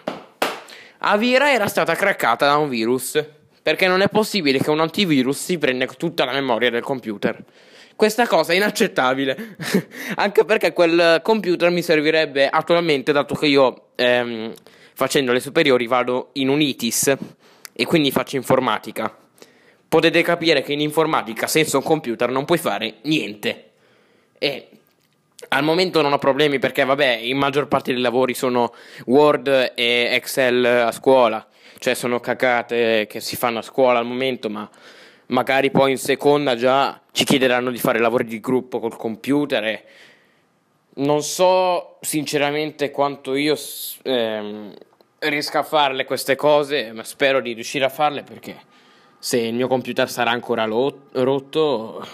Avira 0.98 1.52
era 1.52 1.68
stata 1.68 1.94
craccata 1.94 2.46
da 2.46 2.56
un 2.56 2.68
virus, 2.68 3.22
perché 3.62 3.86
non 3.86 4.00
è 4.00 4.08
possibile 4.08 4.58
che 4.58 4.70
un 4.70 4.80
antivirus 4.80 5.38
si 5.38 5.58
prenda 5.58 5.86
tutta 5.86 6.24
la 6.24 6.32
memoria 6.32 6.70
del 6.70 6.82
computer. 6.82 7.44
Questa 7.98 8.28
cosa 8.28 8.52
è 8.52 8.54
inaccettabile, 8.54 9.56
anche 10.14 10.44
perché 10.44 10.72
quel 10.72 11.18
computer 11.20 11.68
mi 11.70 11.82
servirebbe 11.82 12.48
attualmente, 12.48 13.10
dato 13.10 13.34
che 13.34 13.46
io 13.46 13.88
ehm, 13.96 14.54
facendo 14.94 15.32
le 15.32 15.40
superiori 15.40 15.88
vado 15.88 16.28
in 16.34 16.48
un 16.48 16.60
ITIS 16.60 17.16
e 17.72 17.86
quindi 17.86 18.12
faccio 18.12 18.36
informatica. 18.36 19.12
Potete 19.88 20.22
capire 20.22 20.62
che 20.62 20.74
in 20.74 20.80
informatica 20.80 21.48
senza 21.48 21.76
un 21.76 21.82
computer 21.82 22.30
non 22.30 22.44
puoi 22.44 22.58
fare 22.58 22.98
niente. 23.02 23.70
E 24.38 24.68
al 25.48 25.64
momento 25.64 26.00
non 26.00 26.12
ho 26.12 26.18
problemi 26.18 26.60
perché, 26.60 26.84
vabbè, 26.84 27.18
in 27.20 27.36
maggior 27.36 27.66
parte 27.66 27.92
dei 27.92 28.00
lavori 28.00 28.32
sono 28.32 28.72
Word 29.06 29.72
e 29.74 30.10
Excel 30.12 30.64
a 30.64 30.92
scuola, 30.92 31.44
cioè 31.80 31.94
sono 31.94 32.20
cacate 32.20 33.08
che 33.08 33.18
si 33.18 33.34
fanno 33.34 33.58
a 33.58 33.62
scuola 33.62 33.98
al 33.98 34.06
momento, 34.06 34.48
ma 34.48 34.70
magari 35.28 35.70
poi 35.70 35.92
in 35.92 35.98
seconda 35.98 36.54
già 36.56 37.00
ci 37.12 37.24
chiederanno 37.24 37.70
di 37.70 37.78
fare 37.78 37.98
lavori 37.98 38.24
di 38.24 38.40
gruppo 38.40 38.78
col 38.78 38.96
computer 38.96 39.64
e 39.64 39.84
non 40.94 41.22
so 41.22 41.98
sinceramente 42.00 42.90
quanto 42.90 43.34
io 43.34 43.56
ehm, 44.02 44.74
riesca 45.20 45.60
a 45.60 45.64
farle 45.64 46.04
queste 46.04 46.36
cose, 46.36 46.92
ma 46.92 47.04
spero 47.04 47.40
di 47.40 47.52
riuscire 47.52 47.84
a 47.84 47.88
farle 47.88 48.22
perché 48.22 48.56
se 49.18 49.38
il 49.38 49.54
mio 49.54 49.68
computer 49.68 50.08
sarà 50.08 50.30
ancora 50.30 50.64
lo- 50.64 51.06
rotto 51.12 52.06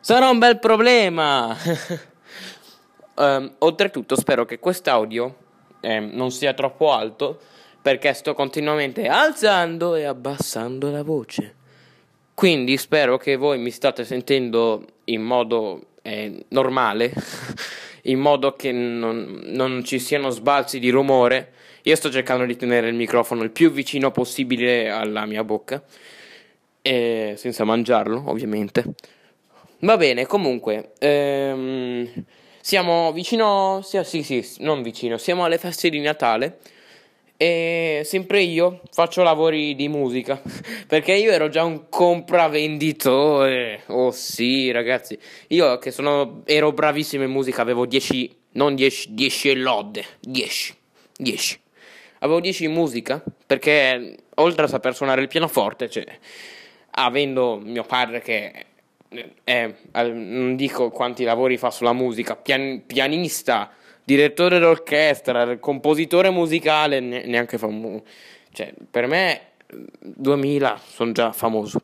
sarà 0.00 0.28
un 0.28 0.38
bel 0.38 0.58
problema. 0.58 1.56
um, 3.14 3.52
oltretutto 3.58 4.16
spero 4.16 4.44
che 4.44 4.58
quest'audio 4.58 5.36
eh, 5.80 6.00
non 6.00 6.30
sia 6.30 6.54
troppo 6.54 6.92
alto 6.92 7.38
perché 7.80 8.12
sto 8.14 8.32
continuamente 8.32 9.06
alzando 9.06 9.94
e 9.94 10.04
abbassando 10.04 10.90
la 10.90 11.02
voce. 11.02 11.62
Quindi 12.34 12.76
spero 12.76 13.16
che 13.16 13.36
voi 13.36 13.58
mi 13.58 13.70
state 13.70 14.04
sentendo 14.04 14.84
in 15.04 15.22
modo 15.22 15.86
eh, 16.02 16.44
normale, 16.48 17.12
in 18.02 18.18
modo 18.18 18.56
che 18.56 18.72
non, 18.72 19.40
non, 19.46 19.84
ci 19.84 20.00
siano 20.00 20.30
sbalzi 20.30 20.80
di 20.80 20.90
rumore. 20.90 21.52
Io 21.82 21.94
sto 21.94 22.10
cercando 22.10 22.44
di 22.44 22.56
tenere 22.56 22.88
il 22.88 22.94
microfono 22.94 23.42
il 23.42 23.50
più 23.50 23.70
vicino 23.70 24.10
possibile 24.10 24.90
alla 24.90 25.26
mia 25.26 25.44
bocca, 25.44 25.82
e 26.82 27.34
senza 27.36 27.64
mangiarlo, 27.64 28.24
ovviamente. 28.26 28.84
Va 29.80 29.96
bene, 29.96 30.26
comunque, 30.26 30.92
ehm, 30.98 32.24
siamo 32.60 33.12
vicino, 33.12 33.80
sì, 33.82 34.02
sì, 34.02 34.22
sì, 34.22 34.44
non 34.58 34.82
vicino, 34.82 35.18
siamo 35.18 35.44
alle 35.44 35.58
feste 35.58 35.88
di 35.88 36.00
Natale. 36.00 36.58
E 37.44 38.00
sempre 38.04 38.40
io 38.40 38.80
faccio 38.90 39.22
lavori 39.22 39.74
di 39.74 39.86
musica 39.86 40.40
perché 40.88 41.12
io 41.12 41.30
ero 41.30 41.50
già 41.50 41.62
un 41.62 41.90
compravenditore. 41.90 43.82
Oh 43.88 44.10
sì, 44.12 44.70
ragazzi, 44.70 45.18
io 45.48 45.76
che 45.76 45.90
sono, 45.90 46.40
ero 46.46 46.72
bravissimo 46.72 47.22
in 47.22 47.30
musica, 47.30 47.60
avevo 47.60 47.84
10, 47.84 48.34
non 48.52 48.74
10, 48.74 49.12
10 49.12 49.56
lode, 49.56 50.06
10, 50.20 50.74
10. 51.18 51.60
Avevo 52.20 52.40
10 52.40 52.64
in 52.64 52.72
musica 52.72 53.22
perché 53.46 54.16
oltre 54.36 54.64
a 54.64 54.68
saper 54.68 54.94
suonare 54.94 55.20
il 55.20 55.28
pianoforte, 55.28 55.90
cioè, 55.90 56.06
avendo 56.92 57.60
mio 57.62 57.84
padre 57.84 58.22
che 58.22 58.64
è, 59.44 59.74
non 59.92 60.56
dico 60.56 60.88
quanti 60.88 61.24
lavori 61.24 61.58
fa 61.58 61.70
sulla 61.70 61.92
musica, 61.92 62.36
pian, 62.36 62.84
pianista 62.86 63.70
direttore 64.04 64.58
d'orchestra, 64.58 65.58
compositore 65.58 66.30
musicale, 66.30 67.00
neanche 67.00 67.58
famoso. 67.58 68.04
Cioè, 68.52 68.72
per 68.88 69.06
me 69.06 69.40
2000 69.98 70.80
sono 70.86 71.12
già 71.12 71.32
famoso. 71.32 71.80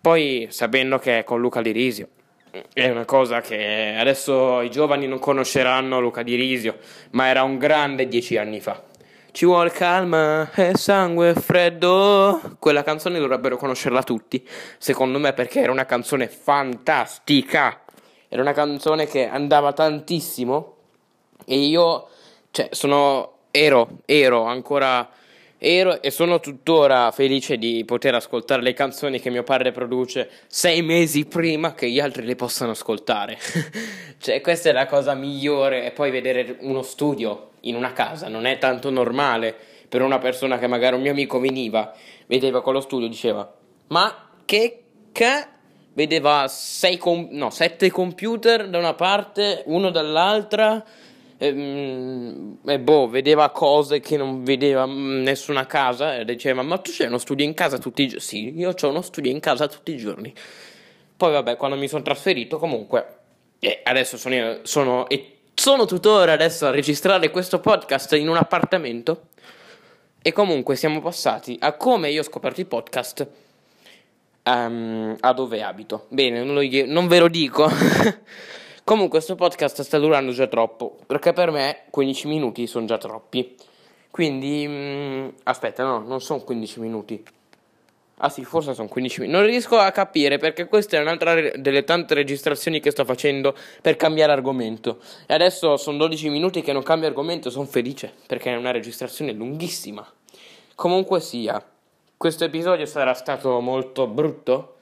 Poi 0.00 0.46
sapendo 0.50 0.98
che 0.98 1.18
è 1.18 1.24
con 1.24 1.40
Luca 1.40 1.62
Di 1.62 1.72
Risio 1.72 2.08
è 2.72 2.88
una 2.88 3.04
cosa 3.04 3.40
che 3.40 3.94
adesso 3.96 4.60
i 4.60 4.70
giovani 4.70 5.06
non 5.06 5.18
conosceranno 5.18 6.00
Luca 6.00 6.22
Di 6.22 6.34
Risio, 6.34 6.78
ma 7.12 7.28
era 7.28 7.42
un 7.42 7.58
grande 7.58 8.08
dieci 8.08 8.36
anni 8.36 8.60
fa. 8.60 8.82
Ci 9.32 9.46
vuole 9.46 9.70
calma 9.70 10.50
e 10.54 10.72
sangue 10.74 11.34
freddo. 11.34 12.56
Quella 12.58 12.82
canzone 12.82 13.20
dovrebbero 13.20 13.56
conoscerla 13.56 14.02
tutti, 14.02 14.44
secondo 14.78 15.18
me, 15.20 15.32
perché 15.32 15.60
era 15.60 15.70
una 15.70 15.86
canzone 15.86 16.26
fantastica. 16.28 17.82
Era 18.28 18.42
una 18.42 18.52
canzone 18.52 19.06
che 19.06 19.28
andava 19.28 19.72
tantissimo 19.72 20.78
e 21.50 21.58
io, 21.58 22.06
cioè, 22.52 22.68
sono, 22.70 23.38
ero, 23.50 23.98
ero 24.04 24.44
ancora, 24.44 25.10
ero 25.58 26.00
e 26.00 26.12
sono 26.12 26.38
tuttora 26.38 27.10
felice 27.10 27.58
di 27.58 27.84
poter 27.84 28.14
ascoltare 28.14 28.62
le 28.62 28.72
canzoni 28.72 29.18
che 29.18 29.30
mio 29.30 29.42
padre 29.42 29.72
produce 29.72 30.30
sei 30.46 30.80
mesi 30.82 31.24
prima 31.24 31.74
che 31.74 31.90
gli 31.90 31.98
altri 31.98 32.24
le 32.24 32.36
possano 32.36 32.70
ascoltare. 32.70 33.36
cioè, 34.18 34.40
questa 34.40 34.68
è 34.68 34.72
la 34.72 34.86
cosa 34.86 35.14
migliore. 35.14 35.84
E 35.86 35.90
poi 35.90 36.12
vedere 36.12 36.58
uno 36.60 36.82
studio 36.82 37.50
in 37.62 37.74
una 37.74 37.92
casa 37.92 38.28
non 38.28 38.46
è 38.46 38.58
tanto 38.58 38.88
normale 38.90 39.52
per 39.88 40.02
una 40.02 40.18
persona 40.18 40.56
che 40.56 40.68
magari 40.68 40.94
un 40.94 41.02
mio 41.02 41.10
amico 41.10 41.40
veniva, 41.40 41.92
vedeva 42.26 42.62
quello 42.62 42.80
studio 42.80 43.06
e 43.06 43.10
diceva, 43.10 43.52
ma 43.88 44.28
che 44.44 44.82
ca... 45.10 45.54
Vedeva 45.92 46.48
com- 46.98 47.28
no, 47.32 47.50
sette 47.50 47.90
computer 47.90 48.68
da 48.68 48.78
una 48.78 48.94
parte, 48.94 49.64
uno 49.66 49.90
dall'altra 49.90 50.82
e, 51.42 51.52
mm, 51.54 52.52
e, 52.66 52.78
boh, 52.78 53.08
vedeva 53.08 53.48
cose 53.48 53.98
che 54.00 54.18
non 54.18 54.44
vedeva 54.44 54.84
nessuna 54.84 55.64
casa 55.64 56.16
e 56.16 56.26
diceva 56.26 56.60
ma 56.60 56.76
tu 56.76 56.90
c'hai 56.92 57.06
uno 57.06 57.16
studio 57.16 57.46
in 57.46 57.54
casa 57.54 57.78
tutti 57.78 58.02
i 58.02 58.08
giorni? 58.08 58.20
Sì, 58.20 58.58
io 58.58 58.74
ho 58.78 58.88
uno 58.88 59.00
studio 59.00 59.30
in 59.30 59.40
casa 59.40 59.66
tutti 59.66 59.90
i 59.90 59.96
giorni. 59.96 60.34
Poi 61.16 61.32
vabbè, 61.32 61.56
quando 61.56 61.78
mi 61.78 61.88
sono 61.88 62.02
trasferito 62.02 62.58
comunque, 62.58 63.16
eh, 63.58 63.80
adesso 63.84 64.18
sono, 64.18 64.58
sono, 64.64 65.08
e 65.08 65.38
sono 65.54 65.86
tuttora 65.86 66.32
adesso 66.32 66.66
a 66.66 66.70
registrare 66.70 67.30
questo 67.30 67.58
podcast 67.58 68.12
in 68.12 68.28
un 68.28 68.36
appartamento 68.36 69.28
e 70.20 70.32
comunque 70.32 70.76
siamo 70.76 71.00
passati 71.00 71.56
a 71.58 71.72
come 71.72 72.10
io 72.10 72.20
ho 72.20 72.24
scoperto 72.24 72.60
i 72.60 72.66
podcast 72.66 73.26
um, 74.44 75.16
a 75.18 75.32
dove 75.32 75.62
abito. 75.62 76.04
Bene, 76.10 76.44
non, 76.44 76.54
lo, 76.54 76.60
non 76.84 77.08
ve 77.08 77.18
lo 77.18 77.28
dico. 77.28 77.66
Comunque, 78.84 79.18
questo 79.18 79.34
podcast 79.34 79.82
sta 79.82 79.98
durando 79.98 80.32
già 80.32 80.46
troppo. 80.46 80.98
Perché 81.06 81.32
per 81.32 81.50
me 81.50 81.84
15 81.90 82.26
minuti 82.26 82.66
sono 82.66 82.86
già 82.86 82.98
troppi. 82.98 83.56
Quindi, 84.10 84.66
mh, 84.66 84.72
mm, 84.72 85.28
aspetta, 85.44 85.84
no, 85.84 86.00
non 86.00 86.20
sono 86.20 86.40
15 86.40 86.80
minuti. 86.80 87.22
Ah 88.22 88.28
sì, 88.28 88.44
forse 88.44 88.74
sono 88.74 88.88
15 88.88 89.20
minuti. 89.20 89.38
Non 89.38 89.46
riesco 89.46 89.78
a 89.78 89.90
capire 89.92 90.36
perché 90.36 90.66
questa 90.66 90.98
è 90.98 91.00
un'altra 91.00 91.32
re- 91.32 91.54
delle 91.56 91.84
tante 91.84 92.12
registrazioni 92.12 92.78
che 92.78 92.90
sto 92.90 93.04
facendo 93.06 93.54
per 93.80 93.96
cambiare 93.96 94.32
argomento. 94.32 94.98
E 95.26 95.32
adesso 95.32 95.78
sono 95.78 95.96
12 95.96 96.28
minuti 96.28 96.60
che 96.60 96.72
non 96.72 96.82
cambio 96.82 97.08
argomento, 97.08 97.48
sono 97.48 97.64
felice 97.64 98.12
perché 98.26 98.52
è 98.52 98.56
una 98.56 98.72
registrazione 98.72 99.32
lunghissima. 99.32 100.06
Comunque 100.74 101.20
sia, 101.20 101.64
questo 102.16 102.44
episodio 102.44 102.84
sarà 102.84 103.14
stato 103.14 103.58
molto 103.60 104.06
brutto, 104.06 104.76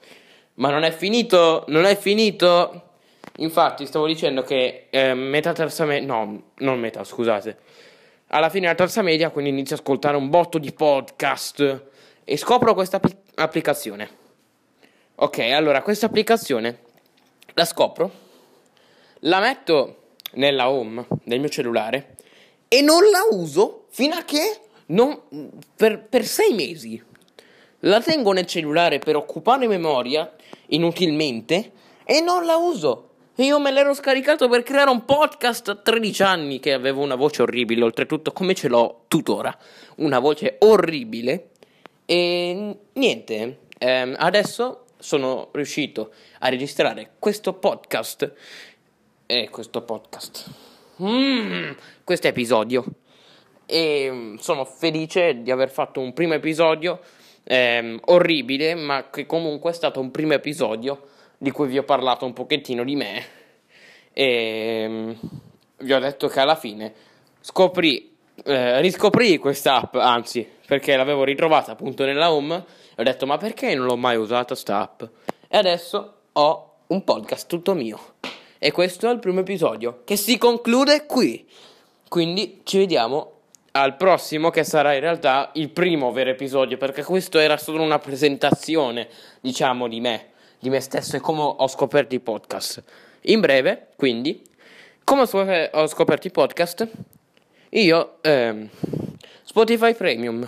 ma 0.55 0.69
non 0.69 0.83
è 0.83 0.91
finito, 0.91 1.63
non 1.67 1.85
è 1.85 1.95
finito. 1.95 2.88
Infatti, 3.39 3.85
stavo 3.85 4.05
dicendo 4.05 4.43
che 4.43 4.87
eh, 4.89 5.13
metà 5.13 5.53
terza 5.53 5.85
media, 5.85 6.07
no, 6.07 6.51
non 6.57 6.79
metà, 6.79 7.03
scusate. 7.03 7.57
Alla 8.27 8.49
fine 8.49 8.67
della 8.67 8.75
terza 8.75 9.01
media, 9.01 9.29
quindi 9.29 9.49
inizio 9.49 9.75
a 9.75 9.79
ascoltare 9.79 10.17
un 10.17 10.29
botto 10.29 10.57
di 10.57 10.71
podcast 10.71 11.83
e 12.23 12.37
scopro 12.37 12.73
questa 12.73 12.99
applicazione. 13.35 14.17
Ok, 15.15 15.39
allora 15.39 15.81
questa 15.81 16.05
applicazione 16.05 16.79
la 17.53 17.65
scopro, 17.65 18.11
la 19.21 19.39
metto 19.39 20.11
nella 20.33 20.69
home 20.69 21.05
del 21.23 21.39
mio 21.39 21.49
cellulare 21.49 22.15
e 22.67 22.81
non 22.81 23.03
la 23.09 23.25
uso 23.31 23.85
fino 23.89 24.15
a 24.15 24.23
che 24.23 24.59
non, 24.87 25.19
per, 25.75 26.05
per 26.07 26.25
sei 26.25 26.53
mesi. 26.53 27.01
La 27.83 28.01
tengo 28.01 28.31
nel 28.33 28.45
cellulare 28.45 28.99
per 28.99 29.15
occupare 29.15 29.67
memoria 29.67 30.33
inutilmente 30.67 31.71
e 32.03 32.21
non 32.21 32.45
la 32.45 32.57
uso. 32.57 33.08
Io 33.39 33.57
me 33.57 33.71
l'ero 33.71 33.93
scaricato 33.93 34.49
per 34.49 34.63
creare 34.63 34.89
un 34.89 35.05
podcast 35.05 35.69
a 35.69 35.75
13 35.75 36.23
anni 36.23 36.59
che 36.59 36.73
avevo 36.73 37.01
una 37.01 37.15
voce 37.15 37.43
orribile, 37.43 37.85
oltretutto 37.85 38.33
come 38.33 38.53
ce 38.53 38.67
l'ho 38.67 39.05
tuttora, 39.07 39.57
una 39.97 40.19
voce 40.19 40.57
orribile. 40.59 41.51
E 42.05 42.75
niente, 42.91 43.59
ehm, 43.77 44.15
adesso 44.19 44.87
sono 44.97 45.51
riuscito 45.53 46.11
a 46.39 46.49
registrare 46.49 47.11
questo 47.17 47.53
podcast. 47.53 48.33
E 49.25 49.49
questo 49.49 49.83
podcast. 49.83 50.53
Mm, 51.01 51.71
questo 52.03 52.27
episodio. 52.27 52.83
E 53.65 54.09
mm, 54.11 54.35
sono 54.35 54.65
felice 54.65 55.41
di 55.41 55.49
aver 55.49 55.69
fatto 55.69 56.01
un 56.01 56.11
primo 56.11 56.33
episodio 56.33 56.99
ehm, 57.43 58.01
orribile, 58.07 58.75
ma 58.75 59.09
che 59.09 59.25
comunque 59.25 59.71
è 59.71 59.73
stato 59.73 60.01
un 60.01 60.11
primo 60.11 60.33
episodio 60.33 61.08
di 61.39 61.51
cui 61.51 61.67
vi 61.67 61.77
ho 61.77 61.83
parlato 61.83 62.25
un 62.25 62.33
pochettino 62.33 62.83
di 62.83 62.95
me. 62.95 63.25
E 64.13 64.85
mm, 64.87 65.11
vi 65.79 65.93
ho 65.93 65.99
detto 65.99 66.27
che 66.27 66.39
alla 66.39 66.55
fine 66.55 66.93
scoprì, 67.39 68.15
eh, 68.43 68.81
riscoprì 68.81 69.37
questa 69.37 69.75
app, 69.77 69.95
anzi, 69.95 70.47
perché 70.67 70.95
l'avevo 70.95 71.23
ritrovata 71.23 71.71
appunto 71.71 72.05
nella 72.05 72.31
home 72.31 72.63
ho 72.99 73.03
detto, 73.03 73.25
ma 73.25 73.37
perché 73.37 73.73
non 73.75 73.85
l'ho 73.85 73.95
mai 73.95 74.17
usata 74.17 74.55
sta 74.55 74.81
app? 74.81 75.03
E 75.47 75.57
adesso 75.57 76.15
ho 76.33 76.73
un 76.87 77.03
podcast 77.05 77.47
tutto 77.47 77.73
mio. 77.73 77.97
E 78.57 78.73
questo 78.73 79.07
è 79.07 79.13
il 79.13 79.19
primo 79.19 79.39
episodio, 79.39 80.01
che 80.03 80.17
si 80.17 80.37
conclude 80.37 81.05
qui. 81.05 81.47
Quindi 82.09 82.59
ci 82.65 82.77
vediamo 82.77 83.31
al 83.71 83.95
prossimo, 83.95 84.49
che 84.49 84.65
sarà 84.65 84.95
in 84.95 84.99
realtà 84.99 85.51
il 85.53 85.69
primo 85.69 86.11
vero 86.11 86.31
episodio, 86.31 86.75
perché 86.75 87.05
questo 87.05 87.39
era 87.39 87.55
solo 87.55 87.83
una 87.83 87.99
presentazione, 87.99 89.07
diciamo, 89.39 89.87
di 89.87 90.01
me, 90.01 90.31
di 90.59 90.69
me 90.69 90.79
stesso 90.79 91.15
e 91.15 91.19
come 91.19 91.41
ho 91.41 91.67
scoperto 91.67 92.15
i 92.15 92.19
podcast. 92.19 92.83
In 93.21 93.39
breve, 93.39 93.87
quindi, 93.95 94.41
come 95.03 95.21
ho 95.21 95.87
scoperto 95.87 96.27
i 96.27 96.31
podcast? 96.31 96.87
Io, 97.69 98.17
ehm, 98.21 98.69
Spotify 99.43 99.93
Premium 99.93 100.47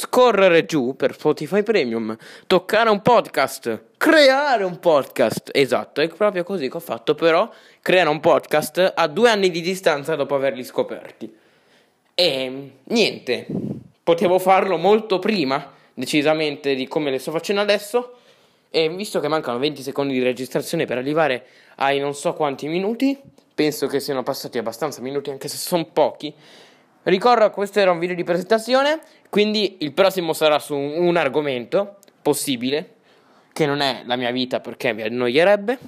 scorrere 0.00 0.64
giù 0.64 0.94
per 0.96 1.14
Spotify 1.14 1.62
Premium, 1.62 2.16
toccare 2.46 2.88
un 2.90 3.02
podcast, 3.02 3.82
creare 3.96 4.64
un 4.64 4.78
podcast. 4.78 5.50
Esatto, 5.52 6.00
è 6.00 6.08
proprio 6.08 6.42
così 6.42 6.68
che 6.70 6.76
ho 6.76 6.80
fatto, 6.80 7.14
però 7.14 7.50
creare 7.82 8.08
un 8.08 8.20
podcast 8.20 8.92
a 8.94 9.06
due 9.08 9.28
anni 9.28 9.50
di 9.50 9.60
distanza 9.60 10.16
dopo 10.16 10.34
averli 10.34 10.64
scoperti. 10.64 11.36
E 12.14 12.72
niente, 12.84 13.46
potevo 14.02 14.38
farlo 14.38 14.76
molto 14.76 15.18
prima, 15.18 15.72
decisamente, 15.92 16.74
di 16.74 16.88
come 16.88 17.10
le 17.10 17.18
sto 17.18 17.30
facendo 17.30 17.60
adesso. 17.60 18.19
E 18.70 18.88
visto 18.88 19.18
che 19.18 19.28
mancano 19.28 19.58
20 19.58 19.82
secondi 19.82 20.12
di 20.12 20.22
registrazione 20.22 20.84
per 20.84 20.96
arrivare 20.96 21.44
ai 21.76 21.98
non 21.98 22.14
so 22.14 22.34
quanti 22.34 22.68
minuti, 22.68 23.18
penso 23.52 23.88
che 23.88 23.98
siano 23.98 24.22
passati 24.22 24.58
abbastanza 24.58 25.00
minuti, 25.00 25.30
anche 25.30 25.48
se 25.48 25.56
sono 25.56 25.84
pochi. 25.86 26.32
Ricordo, 27.02 27.50
questo 27.50 27.80
era 27.80 27.90
un 27.90 27.98
video 27.98 28.14
di 28.14 28.24
presentazione, 28.24 29.00
quindi 29.28 29.78
il 29.80 29.92
prossimo 29.92 30.32
sarà 30.32 30.58
su 30.58 30.76
un 30.76 31.16
argomento 31.16 31.96
possibile, 32.22 32.94
che 33.52 33.66
non 33.66 33.80
è 33.80 34.02
la 34.04 34.16
mia 34.16 34.30
vita 34.30 34.60
perché 34.60 34.92
mi 34.92 35.02
annoierebbe, 35.02 35.78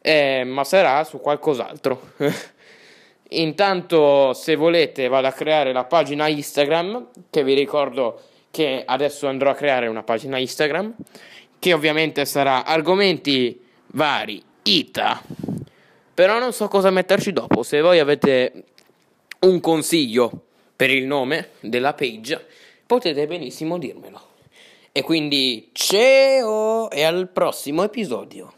eh, 0.00 0.42
ma 0.44 0.64
sarà 0.64 1.04
su 1.04 1.20
qualcos'altro. 1.20 2.12
Intanto, 3.30 4.32
se 4.34 4.56
volete, 4.56 5.08
vado 5.08 5.26
a 5.26 5.32
creare 5.32 5.72
la 5.72 5.84
pagina 5.84 6.28
Instagram, 6.28 7.08
che 7.30 7.44
vi 7.44 7.54
ricordo 7.54 8.20
che 8.50 8.82
adesso 8.84 9.26
andrò 9.28 9.50
a 9.50 9.54
creare 9.54 9.86
una 9.86 10.02
pagina 10.02 10.36
Instagram, 10.36 10.94
che 11.62 11.72
ovviamente 11.72 12.24
sarà 12.24 12.64
argomenti 12.64 13.56
vari, 13.92 14.42
ITA. 14.64 15.22
Però 16.12 16.40
non 16.40 16.52
so 16.52 16.66
cosa 16.66 16.90
metterci 16.90 17.32
dopo, 17.32 17.62
se 17.62 17.80
voi 17.80 18.00
avete 18.00 18.64
un 19.42 19.60
consiglio 19.60 20.46
per 20.74 20.90
il 20.90 21.06
nome 21.06 21.50
della 21.60 21.94
page, 21.94 22.44
potete 22.84 23.28
benissimo 23.28 23.78
dirmelo. 23.78 24.20
E 24.90 25.02
quindi 25.02 25.70
ciao 25.72 26.90
e 26.90 27.04
al 27.04 27.28
prossimo 27.28 27.84
episodio. 27.84 28.54